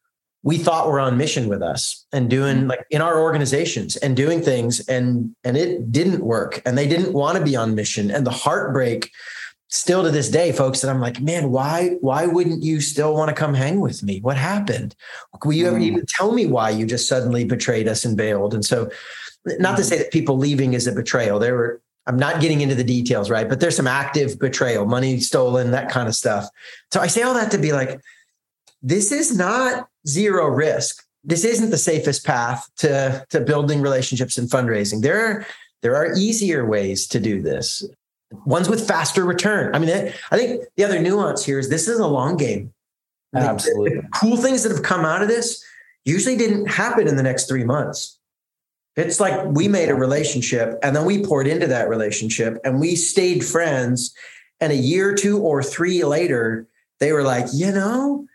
[0.44, 2.70] we thought were on mission with us and doing mm-hmm.
[2.70, 7.14] like in our organizations and doing things and and it didn't work and they didn't
[7.14, 9.12] want to be on mission and the heartbreak
[9.70, 13.30] still to this day folks that i'm like man why why wouldn't you still want
[13.30, 14.96] to come hang with me what happened
[15.46, 15.84] will you ever mm.
[15.84, 18.90] even tell me why you just suddenly betrayed us and bailed and so
[19.60, 19.86] not to mm.
[19.86, 23.30] say that people leaving is a betrayal there were I'm not getting into the details,
[23.30, 23.48] right?
[23.48, 26.48] But there's some active betrayal, money stolen, that kind of stuff.
[26.92, 28.02] So I say all that to be like,
[28.82, 31.06] this is not zero risk.
[31.24, 35.02] This isn't the safest path to, to building relationships and fundraising.
[35.02, 35.46] There are,
[35.84, 37.86] there are easier ways to do this,
[38.46, 39.76] ones with faster return.
[39.76, 42.74] I mean, I think the other nuance here is this is a long game.
[43.36, 43.96] Absolutely.
[43.96, 45.64] The, the cool things that have come out of this
[46.04, 48.18] usually didn't happen in the next three months.
[48.96, 52.96] It's like we made a relationship and then we poured into that relationship and we
[52.96, 54.14] stayed friends.
[54.60, 56.68] And a year, two, or three later,
[57.00, 58.28] they were like, you know,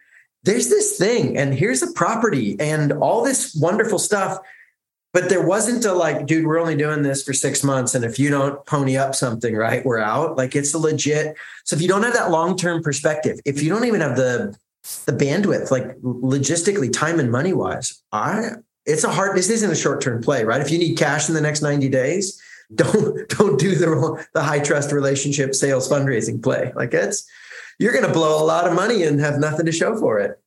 [0.42, 4.38] there's this thing and here's a property and all this wonderful stuff.
[5.12, 7.94] But there wasn't a like, dude, we're only doing this for six months.
[7.94, 10.36] And if you don't pony up something, right, we're out.
[10.36, 11.36] Like it's a legit.
[11.64, 14.56] So if you don't have that long term perspective, if you don't even have the
[15.06, 18.50] the bandwidth, like logistically, time and money wise, I
[18.86, 20.60] it's a hard this isn't a short-term play right?
[20.60, 22.40] If you need cash in the next 90 days
[22.74, 26.72] don't don't do the the high trust relationship sales fundraising play.
[26.74, 27.24] Like it's
[27.78, 30.40] you're going to blow a lot of money and have nothing to show for it.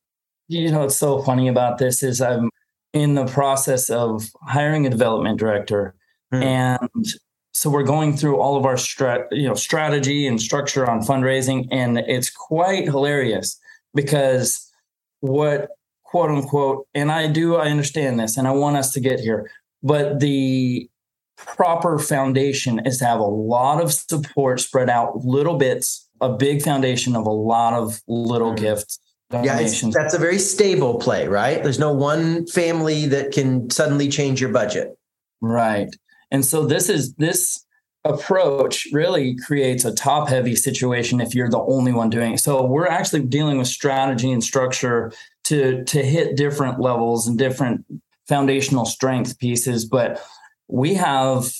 [0.47, 2.49] You know what's so funny about this is i'm
[2.93, 5.93] in the process of hiring a development director
[6.31, 6.41] hmm.
[6.41, 7.05] and
[7.51, 11.67] so we're going through all of our strat, you know strategy and structure on fundraising
[11.71, 13.59] and it's quite hilarious
[13.93, 14.71] because
[15.19, 15.69] what
[16.09, 19.49] quote unquote, and I do, I understand this and I want us to get here,
[19.83, 20.89] but the
[21.37, 26.63] proper foundation is to have a lot of support spread out little bits, a big
[26.63, 28.63] foundation of a lot of little mm-hmm.
[28.63, 28.99] gifts.
[29.31, 31.61] Yeah, that's a very stable play, right?
[31.61, 34.97] There's no one family that can suddenly change your budget.
[35.39, 35.95] Right.
[36.31, 37.63] And so this is this
[38.05, 42.39] approach really creates a top heavy situation if you're the only one doing it.
[42.39, 45.11] So we're actually dealing with strategy and structure
[45.43, 47.85] to to hit different levels and different
[48.27, 50.21] foundational strength pieces but
[50.67, 51.51] we have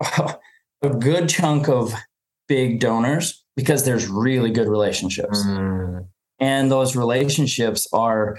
[0.82, 1.94] a good chunk of
[2.48, 6.06] big donors because there's really good relationships mm.
[6.38, 8.36] and those relationships are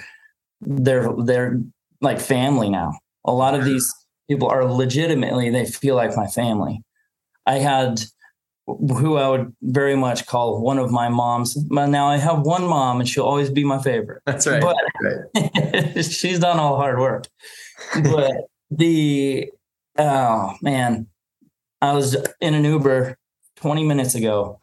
[0.65, 1.59] they're they're
[2.03, 2.93] like family now.
[3.25, 3.91] A lot of these
[4.29, 6.83] people are legitimately they feel like my family.
[7.45, 8.01] I had
[8.65, 11.57] who I would very much call one of my moms.
[11.69, 14.21] Now I have one mom and she'll always be my favorite.
[14.25, 14.61] That's right.
[14.61, 16.05] But right.
[16.05, 17.27] she's done all hard work.
[18.03, 18.31] But
[18.71, 19.51] the
[19.97, 21.07] oh man,
[21.81, 23.17] I was in an Uber
[23.57, 24.59] 20 minutes ago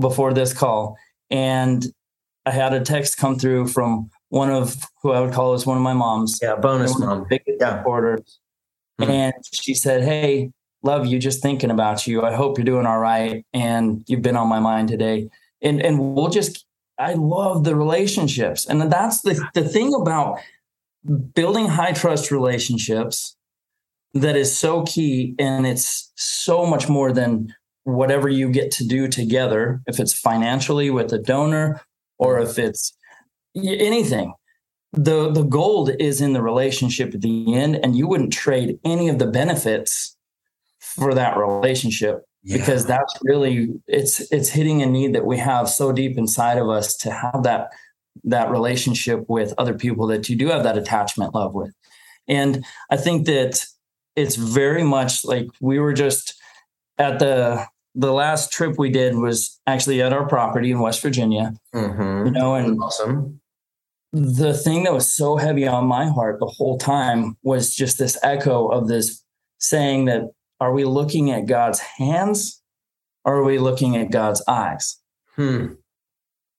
[0.00, 0.96] before this call
[1.30, 1.86] and
[2.44, 5.76] I had a text come through from one of who I would call as one
[5.76, 6.38] of my moms.
[6.42, 7.26] Yeah, bonus mom.
[7.28, 7.78] Biggest yeah.
[7.78, 8.40] supporters.
[9.00, 9.10] Mm-hmm.
[9.10, 12.22] And she said, Hey, love you, just thinking about you.
[12.22, 13.44] I hope you're doing all right.
[13.52, 15.28] And you've been on my mind today.
[15.62, 16.64] And and we'll just
[16.98, 18.66] I love the relationships.
[18.66, 20.38] And that's the, the thing about
[21.34, 23.36] building high trust relationships
[24.14, 25.34] that is so key.
[25.38, 30.90] And it's so much more than whatever you get to do together, if it's financially
[30.90, 31.82] with a donor
[32.18, 32.96] or if it's
[33.54, 34.34] anything.
[34.92, 39.08] The the gold is in the relationship at the end, and you wouldn't trade any
[39.08, 40.15] of the benefits
[40.94, 42.56] for that relationship yeah.
[42.56, 46.68] because that's really it's it's hitting a need that we have so deep inside of
[46.68, 47.70] us to have that
[48.24, 51.74] that relationship with other people that you do have that attachment love with.
[52.28, 53.64] And I think that
[54.14, 56.34] it's very much like we were just
[56.98, 61.54] at the the last trip we did was actually at our property in West Virginia.
[61.74, 62.26] Mm-hmm.
[62.26, 63.40] You know, and awesome.
[64.12, 68.16] The thing that was so heavy on my heart the whole time was just this
[68.22, 69.22] echo of this
[69.58, 70.22] saying that
[70.60, 72.62] are we looking at God's hands
[73.24, 74.98] or are we looking at God's eyes?
[75.34, 75.74] Hmm.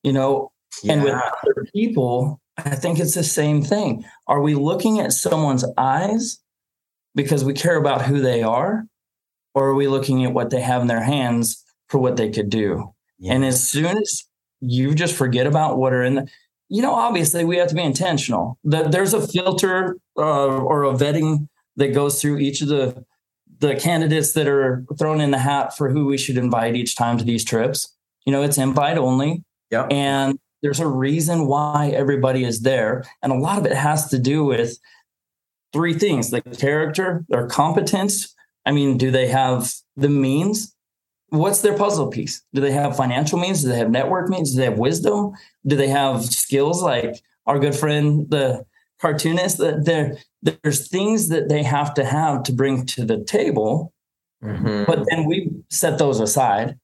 [0.04, 0.52] You know,
[0.84, 0.94] yeah.
[0.94, 4.06] and with other people, I think it's the same thing.
[4.28, 6.40] Are we looking at someone's eyes
[7.16, 8.86] because we care about who they are?
[9.58, 12.48] or are we looking at what they have in their hands for what they could
[12.48, 12.94] do?
[13.18, 13.34] Yeah.
[13.34, 14.24] And as soon as
[14.62, 16.28] you just forget about what are in the,
[16.70, 18.60] you know, obviously we have to be intentional.
[18.64, 23.04] That there's a filter uh, or a vetting that goes through each of the
[23.60, 27.17] the candidates that are thrown in the hat for who we should invite each time
[27.17, 27.93] to these trips.
[28.26, 29.43] You know, it's invite only.
[29.72, 29.88] Yeah.
[29.89, 33.04] And there's a reason why everybody is there.
[33.22, 34.78] And a lot of it has to do with
[35.74, 38.34] three things the character, their competence,
[38.67, 40.76] I mean, do they have the means?
[41.30, 42.43] What's their puzzle piece?
[42.54, 43.62] Do they have financial means?
[43.62, 44.52] Do they have network means?
[44.52, 45.32] Do they have wisdom?
[45.65, 47.15] Do they have skills like
[47.46, 48.65] our good friend, the
[49.00, 49.58] cartoonist?
[49.58, 53.94] That there, there's things that they have to have to bring to the table.
[54.44, 54.84] Mm-hmm.
[54.86, 56.78] But then we set those aside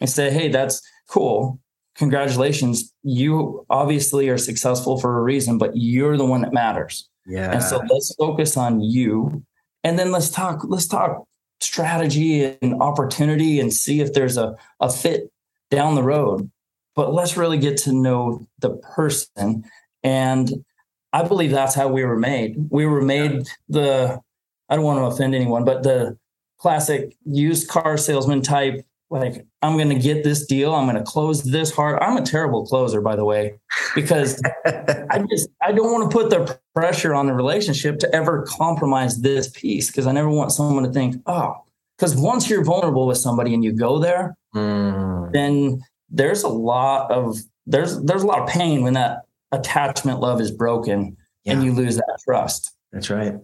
[0.00, 1.58] and say, hey, that's cool.
[1.96, 2.94] Congratulations.
[3.02, 7.08] You obviously are successful for a reason, but you're the one that matters.
[7.26, 7.52] Yeah.
[7.52, 9.44] And so let's focus on you.
[9.84, 11.24] And then let's talk, let's talk
[11.60, 15.30] strategy and opportunity and see if there's a, a fit
[15.70, 16.50] down the road.
[16.94, 19.64] But let's really get to know the person.
[20.02, 20.64] And
[21.12, 22.56] I believe that's how we were made.
[22.70, 24.20] We were made the,
[24.68, 26.16] I don't want to offend anyone, but the
[26.58, 31.02] classic used car salesman type like i'm going to get this deal i'm going to
[31.02, 33.58] close this hard i'm a terrible closer by the way
[33.94, 38.46] because i just i don't want to put the pressure on the relationship to ever
[38.48, 41.54] compromise this piece because i never want someone to think oh
[41.96, 45.32] because once you're vulnerable with somebody and you go there mm.
[45.32, 50.40] then there's a lot of there's there's a lot of pain when that attachment love
[50.40, 51.52] is broken yeah.
[51.52, 53.34] and you lose that trust that's right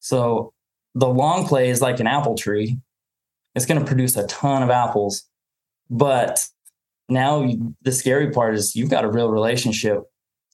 [0.00, 0.52] so
[0.94, 2.78] the long play is like an apple tree
[3.58, 5.24] it's going to produce a ton of apples.
[5.90, 6.46] But
[7.08, 10.02] now you, the scary part is you've got a real relationship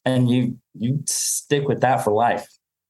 [0.05, 2.49] and you you stick with that for life.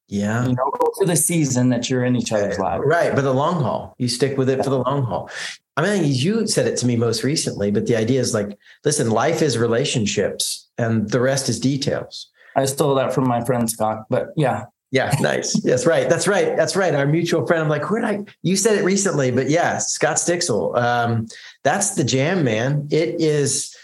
[0.08, 0.46] Yeah.
[0.46, 2.84] You know, for the season that you're in each other's lives.
[2.86, 3.14] Right.
[3.14, 5.30] But the long haul, you stick with it for the long haul.
[5.76, 9.10] I mean, you said it to me most recently, but the idea is like, listen,
[9.10, 12.30] life is relationships and the rest is details.
[12.56, 15.60] I stole that from my friend Scott, but yeah, yeah, nice.
[15.64, 16.08] That's right.
[16.08, 16.56] That's right.
[16.56, 16.94] That's right.
[16.94, 17.62] Our mutual friend.
[17.62, 18.32] I'm like, where did I?
[18.42, 20.76] You said it recently, but yeah, Scott Stixel.
[20.76, 21.26] Um,
[21.64, 22.88] that's the jam, man.
[22.92, 23.74] It is.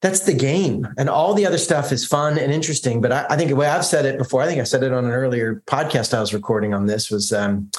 [0.00, 3.00] That's the game, and all the other stuff is fun and interesting.
[3.00, 4.92] But I, I think the way I've said it before, I think I said it
[4.92, 7.70] on an earlier podcast I was recording on this was um,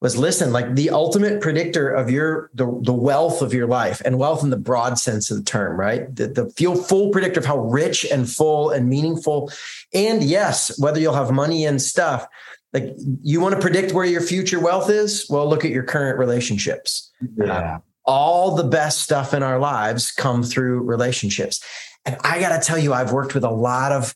[0.00, 4.18] was listen like the ultimate predictor of your the, the wealth of your life and
[4.18, 6.14] wealth in the broad sense of the term right?
[6.14, 9.50] The, the feel full predictor of how rich and full and meaningful.
[9.92, 12.26] And yes whether you'll have money and stuff
[12.72, 15.26] like you want to predict where your future wealth is?
[15.28, 17.10] Well look at your current relationships.
[17.36, 17.52] Yeah.
[17.52, 21.62] Uh, all the best stuff in our lives come through relationships.
[22.04, 24.14] And i got to tell you i've worked with a lot of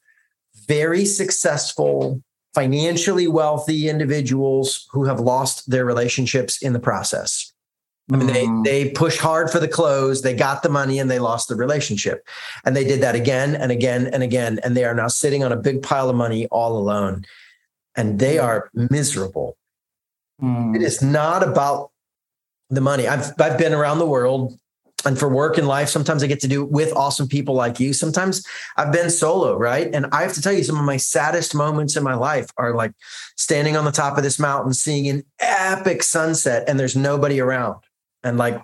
[0.66, 2.22] very successful
[2.54, 7.52] financially wealthy individuals who have lost their relationships in the process.
[8.12, 8.64] I mean, they mm.
[8.64, 12.26] they pushed hard for the close, they got the money, and they lost the relationship.
[12.64, 14.58] And they did that again and again and again.
[14.64, 17.24] And they are now sitting on a big pile of money all alone.
[17.96, 19.56] And they are miserable.
[20.42, 20.74] Mm.
[20.74, 21.90] It is not about
[22.70, 23.06] the money.
[23.06, 24.58] I've I've been around the world
[25.04, 27.92] and for work and life, sometimes I get to do with awesome people like you.
[27.92, 28.44] Sometimes
[28.76, 29.92] I've been solo, right?
[29.94, 32.74] And I have to tell you, some of my saddest moments in my life are
[32.74, 32.92] like
[33.36, 37.82] standing on the top of this mountain, seeing an epic sunset, and there's nobody around.
[38.22, 38.62] And like,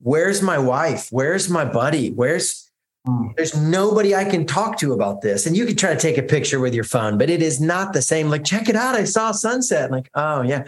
[0.00, 1.08] where's my wife?
[1.10, 2.10] Where's my buddy?
[2.10, 2.70] Where's
[3.04, 3.28] hmm.
[3.36, 5.46] there's nobody I can talk to about this.
[5.46, 7.92] And you could try to take a picture with your phone, but it is not
[7.92, 8.30] the same.
[8.30, 8.94] Like, check it out.
[8.94, 9.90] I saw a sunset.
[9.90, 10.64] Like, oh yeah.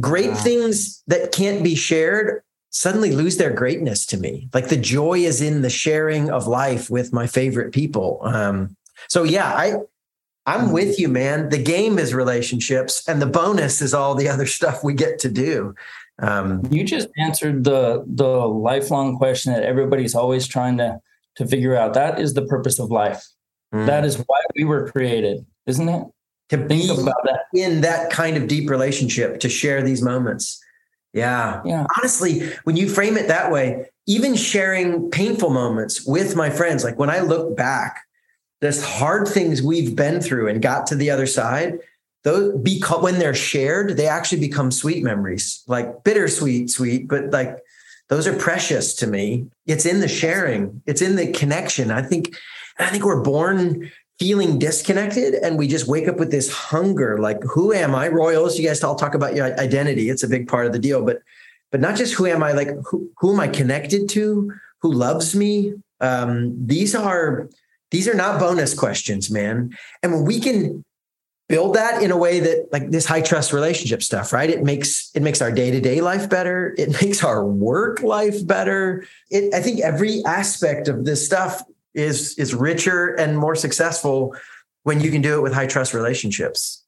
[0.00, 2.42] Great things that can't be shared
[2.76, 4.50] suddenly lose their greatness to me.
[4.52, 8.20] Like the joy is in the sharing of life with my favorite people.
[8.22, 8.76] Um,
[9.08, 9.76] so yeah, I
[10.44, 10.72] I'm mm-hmm.
[10.72, 11.48] with you, man.
[11.48, 15.30] The game is relationships, and the bonus is all the other stuff we get to
[15.30, 15.74] do.
[16.18, 21.00] Um, you just answered the the lifelong question that everybody's always trying to
[21.36, 21.94] to figure out.
[21.94, 23.24] That is the purpose of life.
[23.74, 23.86] Mm.
[23.86, 26.04] That is why we were created, isn't it?
[26.50, 30.62] To think about that in that kind of deep relationship, to share these moments.
[31.16, 31.62] Yeah.
[31.64, 31.86] Yeah.
[31.96, 36.98] Honestly, when you frame it that way, even sharing painful moments with my friends, like
[36.98, 38.02] when I look back,
[38.60, 41.78] there's hard things we've been through and got to the other side.
[42.22, 47.58] Those because when they're shared, they actually become sweet memories, like bittersweet, sweet, but like
[48.08, 49.46] those are precious to me.
[49.64, 51.90] It's in the sharing, it's in the connection.
[51.90, 52.36] I think,
[52.78, 57.42] I think we're born feeling disconnected and we just wake up with this hunger like
[57.42, 58.08] who am i?
[58.08, 60.08] Royals you guys all talk about your identity.
[60.08, 61.18] It's a big part of the deal but
[61.70, 64.52] but not just who am i like who, who am i connected to?
[64.80, 65.74] Who loves me?
[66.00, 67.48] Um, these are
[67.90, 69.76] these are not bonus questions man.
[70.02, 70.84] And when we can
[71.48, 74.48] build that in a way that like this high trust relationship stuff right?
[74.48, 76.74] It makes it makes our day-to-day life better.
[76.78, 79.06] It makes our work life better.
[79.30, 81.62] It i think every aspect of this stuff
[81.96, 84.36] is is richer and more successful
[84.84, 86.84] when you can do it with high trust relationships.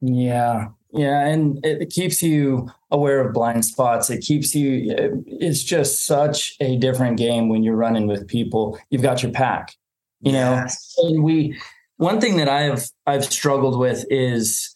[0.00, 0.68] Yeah.
[0.92, 4.10] Yeah, and it keeps you aware of blind spots.
[4.10, 8.76] It keeps you it's just such a different game when you're running with people.
[8.90, 9.76] You've got your pack.
[10.20, 10.96] You yes.
[10.98, 11.60] know, and we
[11.98, 14.74] one thing that I've I've struggled with is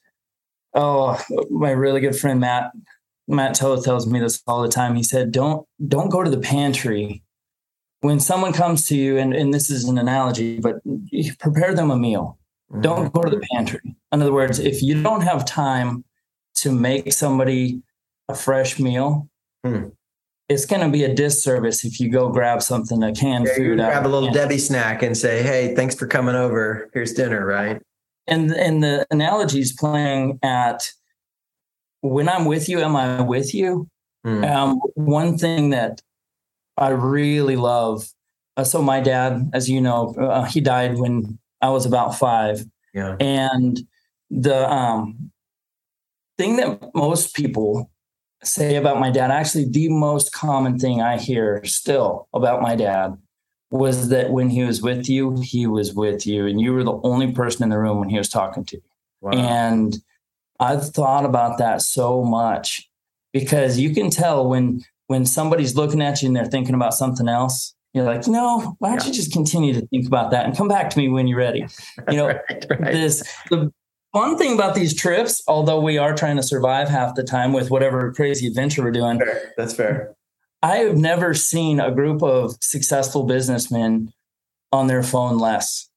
[0.72, 2.70] oh, my really good friend Matt
[3.26, 4.94] Matt Toth tells me this all the time.
[4.94, 7.23] He said, "Don't don't go to the pantry
[8.04, 10.76] when someone comes to you, and, and this is an analogy, but
[11.38, 12.38] prepare them a meal.
[12.70, 12.82] Mm-hmm.
[12.82, 13.96] Don't go to the pantry.
[14.12, 16.04] In other words, if you don't have time
[16.56, 17.80] to make somebody
[18.28, 19.30] a fresh meal,
[19.64, 19.90] mm.
[20.50, 23.78] it's going to be a disservice if you go grab something, a canned yeah, food.
[23.78, 26.90] Grab a little Debbie snack and say, "Hey, thanks for coming over.
[26.92, 27.80] Here's dinner." Right.
[28.26, 30.92] And and the analogy is playing at
[32.02, 33.88] when I'm with you, am I with you?
[34.26, 34.54] Mm.
[34.54, 36.02] Um, one thing that
[36.76, 38.08] I really love.
[38.56, 42.64] Uh, so my dad, as you know, uh, he died when I was about five.
[42.92, 43.16] Yeah.
[43.20, 43.80] And
[44.30, 45.32] the um,
[46.38, 47.90] thing that most people
[48.42, 53.16] say about my dad, actually, the most common thing I hear still about my dad
[53.70, 57.00] was that when he was with you, he was with you, and you were the
[57.02, 58.82] only person in the room when he was talking to you.
[59.20, 59.32] Wow.
[59.32, 59.98] And
[60.60, 62.88] I've thought about that so much
[63.32, 67.28] because you can tell when when somebody's looking at you and they're thinking about something
[67.28, 69.06] else, you're like, no, why don't yeah.
[69.06, 71.66] you just continue to think about that and come back to me when you're ready?
[72.10, 72.92] You know, right, right.
[72.92, 73.72] this the
[74.12, 77.70] fun thing about these trips, although we are trying to survive half the time with
[77.70, 79.18] whatever crazy adventure we're doing.
[79.18, 79.52] Fair.
[79.56, 80.14] That's fair.
[80.62, 84.12] I have never seen a group of successful businessmen
[84.72, 85.88] on their phone less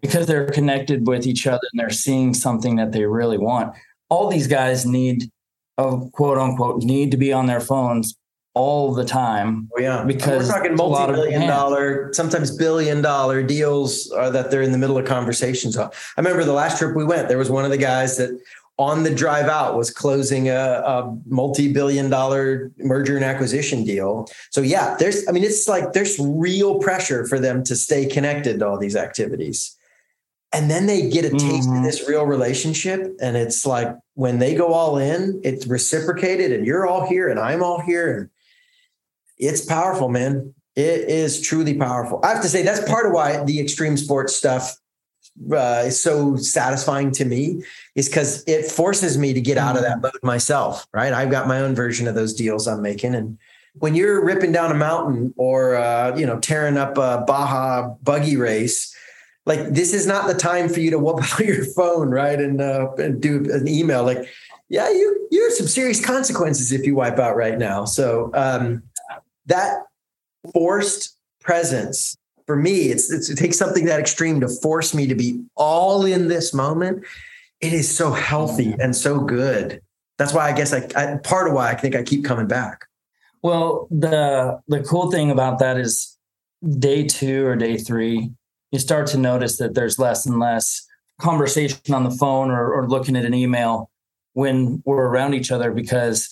[0.00, 3.74] because they're connected with each other and they're seeing something that they really want.
[4.08, 5.30] All these guys need,
[5.78, 8.16] a quote unquote, need to be on their phones
[8.56, 9.68] all the time.
[9.76, 14.72] Oh, yeah, because we're talking multi-billion dollar, sometimes billion dollar deals uh, that they're in
[14.72, 15.76] the middle of conversations.
[15.76, 18.30] I remember the last trip we went, there was one of the guys that
[18.78, 24.26] on the drive out was closing a, a multi-billion dollar merger and acquisition deal.
[24.50, 28.60] So yeah, there's, I mean, it's like there's real pressure for them to stay connected
[28.60, 29.76] to all these activities.
[30.54, 31.78] And then they get a taste mm-hmm.
[31.78, 33.14] of this real relationship.
[33.20, 37.38] And it's like when they go all in, it's reciprocated and you're all here and
[37.38, 38.16] I'm all here.
[38.16, 38.30] And
[39.38, 40.54] it's powerful, man.
[40.74, 42.20] It is truly powerful.
[42.22, 44.76] I have to say that's part of why the extreme sports stuff
[45.50, 47.62] uh, is so satisfying to me
[47.94, 50.86] is because it forces me to get out of that mode myself.
[50.92, 53.38] Right, I've got my own version of those deals I'm making, and
[53.78, 58.36] when you're ripping down a mountain or uh, you know tearing up a Baja buggy
[58.36, 58.94] race,
[59.44, 62.38] like this is not the time for you to whoop out your phone, right?
[62.38, 64.04] And uh, and do an email.
[64.04, 64.28] Like,
[64.68, 67.84] yeah, you you have some serious consequences if you wipe out right now.
[67.84, 68.82] So um,
[69.46, 69.82] that
[70.52, 72.16] forced presence
[72.46, 76.04] for me, it's, it's it takes something that extreme to force me to be all
[76.04, 77.04] in this moment.
[77.60, 79.82] It is so healthy and so good.
[80.18, 82.86] That's why I guess I, I part of why I think I keep coming back.
[83.42, 86.16] Well, the the cool thing about that is
[86.78, 88.30] day two or day three,
[88.70, 90.86] you start to notice that there's less and less
[91.20, 93.90] conversation on the phone or, or looking at an email
[94.34, 96.28] when we're around each other because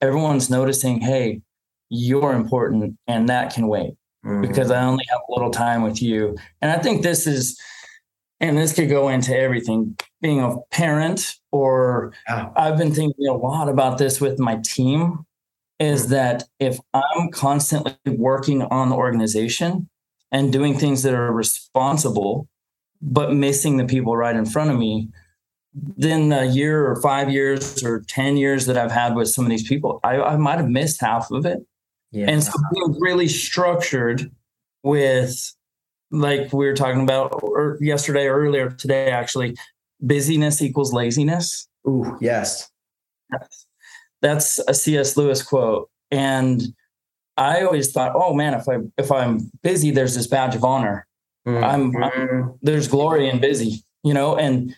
[0.00, 1.42] everyone's noticing, hey,
[1.90, 4.40] you're important and that can wait mm-hmm.
[4.40, 6.36] because I only have a little time with you.
[6.62, 7.60] And I think this is,
[8.40, 12.14] and this could go into everything being a parent, or.
[12.56, 15.26] I've been thinking a lot about this with my team
[15.78, 16.12] is mm-hmm.
[16.12, 19.88] that if I'm constantly working on the organization
[20.32, 22.48] and doing things that are responsible,
[23.02, 25.08] but missing the people right in front of me,
[25.74, 29.50] then the year or five years or 10 years that I've had with some of
[29.50, 31.58] these people, I, I might have missed half of it.
[32.12, 32.30] Yeah.
[32.30, 34.30] And so being really structured
[34.82, 35.54] with,
[36.10, 39.56] like we were talking about or yesterday, earlier today, actually,
[40.00, 41.68] busyness equals laziness.
[41.86, 42.68] Ooh, yes.
[43.32, 43.66] yes.
[44.22, 45.16] That's a C.S.
[45.16, 45.88] Lewis quote.
[46.10, 46.62] And
[47.36, 51.06] I always thought, oh man, if I if I'm busy, there's this badge of honor.
[51.46, 51.64] Mm-hmm.
[51.64, 54.74] I'm, I'm there's glory in busy, you know, and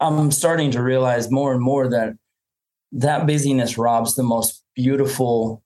[0.00, 2.14] I'm starting to realize more and more that
[2.92, 5.62] that busyness robs the most beautiful,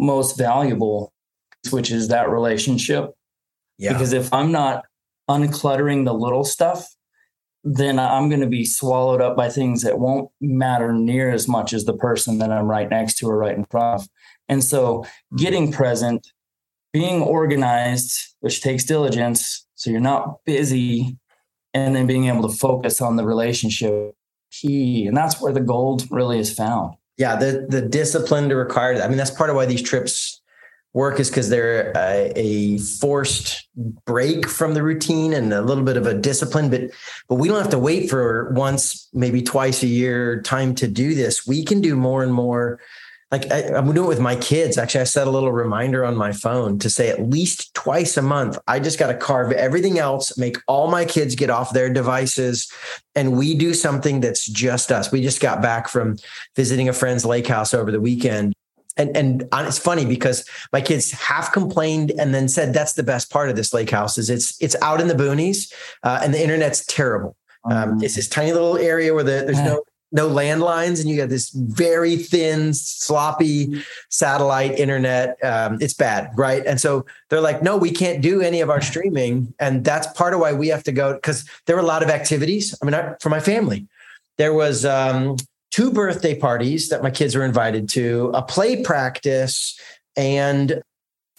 [0.00, 1.12] most valuable,
[1.70, 3.12] which is that relationship.
[3.78, 3.92] Yeah.
[3.92, 4.84] Because if I'm not
[5.28, 6.88] uncluttering the little stuff,
[7.62, 11.72] then I'm going to be swallowed up by things that won't matter near as much
[11.72, 14.08] as the person that I'm right next to or right in front of.
[14.48, 15.04] And so
[15.36, 16.32] getting present,
[16.92, 19.66] being organized, which takes diligence.
[19.74, 21.18] So you're not busy,
[21.72, 24.14] and then being able to focus on the relationship
[24.50, 25.06] key.
[25.06, 26.94] And that's where the gold really is found.
[27.16, 29.00] Yeah, the the discipline to require.
[29.00, 30.40] I mean, that's part of why these trips
[30.92, 33.68] work is because they're a, a, forced
[34.04, 36.82] break from the routine and a little bit of a discipline but
[37.28, 41.14] but we don't have to wait for once maybe twice a year time to do
[41.14, 42.80] this we can do more and more
[43.30, 46.16] like I, am doing it with my kids actually i set a little reminder on
[46.16, 49.98] my phone to say at least twice a month i just got to carve everything
[49.98, 52.70] else make all my kids get off their devices
[53.14, 56.16] and we do something that's just us we just got back from
[56.56, 58.54] visiting a friend's lake house over the weekend
[58.96, 63.30] and and it's funny because my kids half complained and then said that's the best
[63.30, 65.72] part of this lake house is it's it's out in the boonies
[66.02, 67.36] uh, and the internet's terrible.
[67.64, 68.02] Um, mm.
[68.02, 69.82] It's this tiny little area where the, there's no
[70.12, 76.64] no landlines and you got this very thin sloppy satellite internet um, it's bad right
[76.66, 80.34] and so they're like no we can't do any of our streaming and that's part
[80.34, 82.94] of why we have to go because there were a lot of activities i mean
[82.94, 83.86] I, for my family
[84.38, 85.36] there was um,
[85.70, 89.78] two birthday parties that my kids were invited to, a play practice,
[90.16, 90.82] and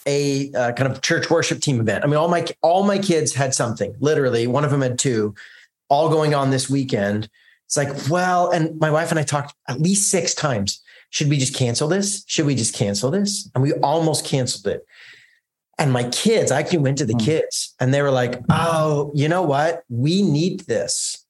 [0.07, 2.03] a uh, kind of church worship team event.
[2.03, 3.95] I mean, all my all my kids had something.
[3.99, 5.35] Literally, one of them had two,
[5.89, 7.29] all going on this weekend.
[7.71, 10.81] It's like, well, and my wife and I talked at least six times.
[11.09, 12.25] Should we just cancel this?
[12.27, 13.49] Should we just cancel this?
[13.55, 14.85] And we almost canceled it.
[15.77, 17.19] And my kids, I actually went to the hmm.
[17.19, 19.83] kids and they were like, oh, you know what?
[19.87, 21.25] We need this.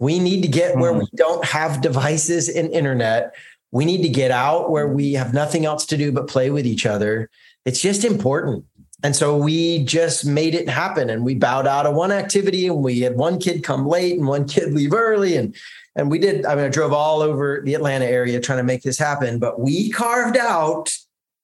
[0.00, 1.16] We need to get where we mm-hmm.
[1.16, 3.34] don't have devices and internet.
[3.70, 6.66] We need to get out where we have nothing else to do but play with
[6.66, 7.28] each other.
[7.66, 8.64] It's just important.
[9.04, 12.82] And so we just made it happen and we bowed out of one activity and
[12.82, 15.54] we had one kid come late and one kid leave early and
[15.94, 18.82] and we did I mean I drove all over the Atlanta area trying to make
[18.82, 20.90] this happen but we carved out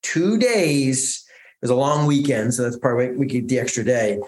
[0.02, 1.22] 2 days.
[1.28, 4.18] It was a long weekend so that's probably we get the extra day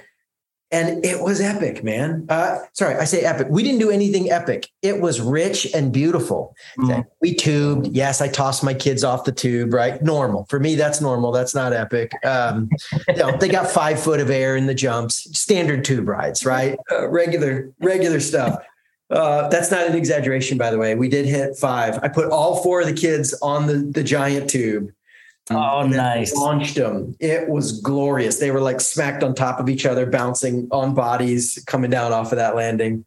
[0.73, 2.27] and it was epic, man.
[2.31, 3.47] Uh, sorry, I say epic.
[3.51, 4.69] We didn't do anything epic.
[4.81, 6.57] It was rich and beautiful.
[6.79, 7.05] Mm.
[7.21, 7.89] We tubed.
[7.89, 9.75] Yes, I tossed my kids off the tube.
[9.75, 10.75] Right, normal for me.
[10.75, 11.31] That's normal.
[11.31, 12.13] That's not epic.
[12.25, 12.71] Um,
[13.07, 15.39] you know, they got five foot of air in the jumps.
[15.39, 16.79] Standard tube rides, right?
[16.91, 18.57] Uh, regular, regular stuff.
[19.11, 20.95] Uh, that's not an exaggeration, by the way.
[20.95, 21.99] We did hit five.
[22.03, 24.91] I put all four of the kids on the the giant tube
[25.51, 26.35] Oh, nice.
[26.35, 27.17] Launched them.
[27.19, 28.39] It was glorious.
[28.39, 32.33] They were like smacked on top of each other, bouncing on bodies, coming down off
[32.33, 33.05] of that landing.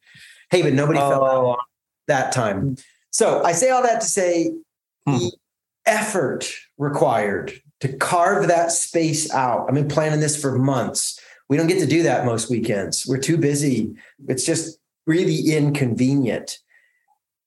[0.50, 1.10] Hey, but nobody oh.
[1.10, 1.60] fell out
[2.08, 2.78] that time.
[3.12, 4.52] So I say all that to say
[5.08, 5.18] hmm.
[5.18, 5.32] the
[5.86, 9.66] effort required to carve that space out.
[9.68, 11.20] I've been planning this for months.
[11.48, 13.06] We don't get to do that most weekends.
[13.08, 13.96] We're too busy.
[14.28, 16.60] It's just really inconvenient.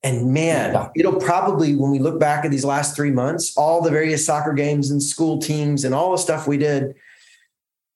[0.03, 0.89] And man, yeah.
[0.95, 4.53] it'll probably, when we look back at these last three months, all the various soccer
[4.53, 6.95] games and school teams and all the stuff we did,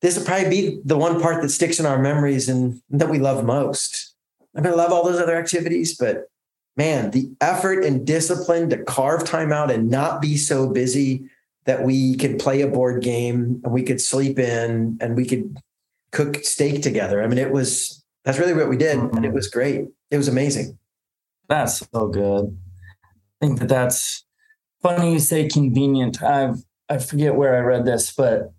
[0.00, 3.18] this will probably be the one part that sticks in our memories and that we
[3.18, 4.14] love most.
[4.56, 6.28] I mean, I love all those other activities, but
[6.76, 11.30] man, the effort and discipline to carve time out and not be so busy
[11.66, 15.56] that we could play a board game and we could sleep in and we could
[16.10, 17.22] cook steak together.
[17.22, 19.34] I mean, it was that's really what we did, and it mm-hmm.
[19.34, 19.86] was great.
[20.10, 20.78] It was amazing.
[21.52, 22.58] That's so good.
[23.04, 24.24] I think that that's
[24.80, 26.22] funny you say convenient.
[26.22, 28.54] I've I forget where I read this, but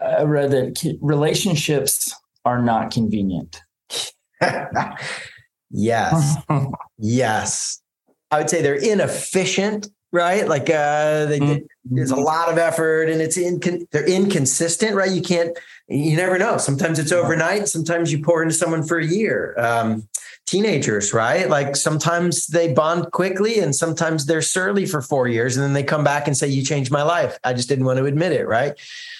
[0.00, 2.14] I read that relationships
[2.44, 3.60] are not convenient.
[5.70, 6.36] yes.
[6.98, 7.82] yes.
[8.30, 10.46] I would say they're inefficient, right?
[10.46, 11.64] Like uh, they, mm-hmm.
[11.86, 13.58] there's a lot of effort and it's in,
[13.90, 15.10] they're inconsistent, right?
[15.10, 15.58] You can't,
[15.88, 16.56] you never know.
[16.58, 17.66] Sometimes it's overnight.
[17.66, 19.56] Sometimes you pour into someone for a year.
[19.58, 20.08] Um,
[20.48, 21.48] teenagers, right?
[21.48, 25.82] Like sometimes they bond quickly and sometimes they're surly for four years and then they
[25.82, 27.38] come back and say, You changed my life.
[27.44, 28.72] I just didn't want to admit it, right?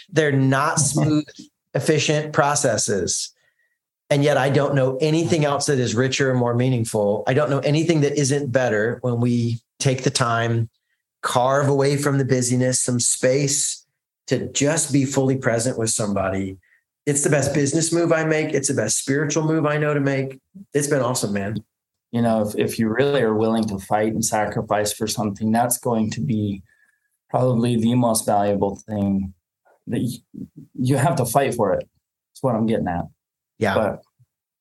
[0.09, 1.03] They're not mm-hmm.
[1.03, 1.29] smooth,
[1.75, 3.35] efficient processes.
[4.11, 7.25] And yet I don't know anything else that is richer and more meaningful.
[7.27, 10.71] I don't know anything that isn't better when we take the time,
[11.21, 13.85] carve away from the busyness, some space
[14.29, 16.57] to just be fully present with somebody
[17.09, 18.53] it's the best business move I make.
[18.53, 20.39] It's the best spiritual move I know to make.
[20.75, 21.65] It's been awesome, man.
[22.13, 25.79] You know, if, if you really are willing to fight and sacrifice for something, that's
[25.79, 26.63] going to be
[27.31, 29.33] probably the most valuable thing
[29.87, 30.19] that you,
[30.75, 31.89] you have to fight for it.
[32.31, 33.07] That's what I'm getting at.
[33.59, 33.75] Yeah.
[33.75, 34.03] But,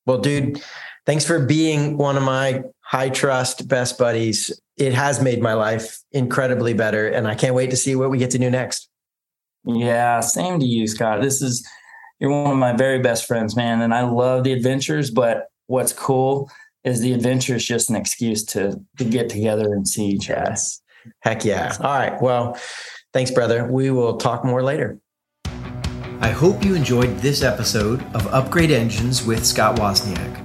[0.06, 0.64] well, dude,
[1.06, 4.58] thanks for being one of my high trust best buddies.
[4.78, 7.10] It has made my life incredibly better.
[7.10, 8.88] And I can't wait to see what we get to do next.
[9.66, 11.22] Yeah, same to you, Scott.
[11.22, 11.68] This is
[12.20, 13.82] you're one of my very best friends, man.
[13.82, 16.50] And I love the adventures, but what's cool
[16.84, 20.50] is the adventure is just an excuse to to get together and see each other.
[20.50, 20.82] Yes.
[21.22, 21.76] Heck yeah.
[21.80, 22.22] All right.
[22.22, 22.60] Well,
[23.14, 23.66] thanks, brother.
[23.66, 25.00] We will talk more later.
[26.20, 30.44] I hope you enjoyed this episode of Upgrade Engines with Scott Wozniak.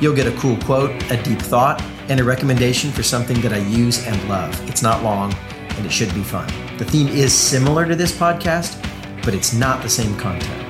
[0.00, 3.58] You'll get a cool quote, a deep thought, and a recommendation for something that I
[3.58, 4.68] use and love.
[4.68, 5.34] It's not long
[5.76, 6.48] and it should be fun.
[6.78, 8.82] The theme is similar to this podcast,
[9.24, 10.66] but it's not the same content.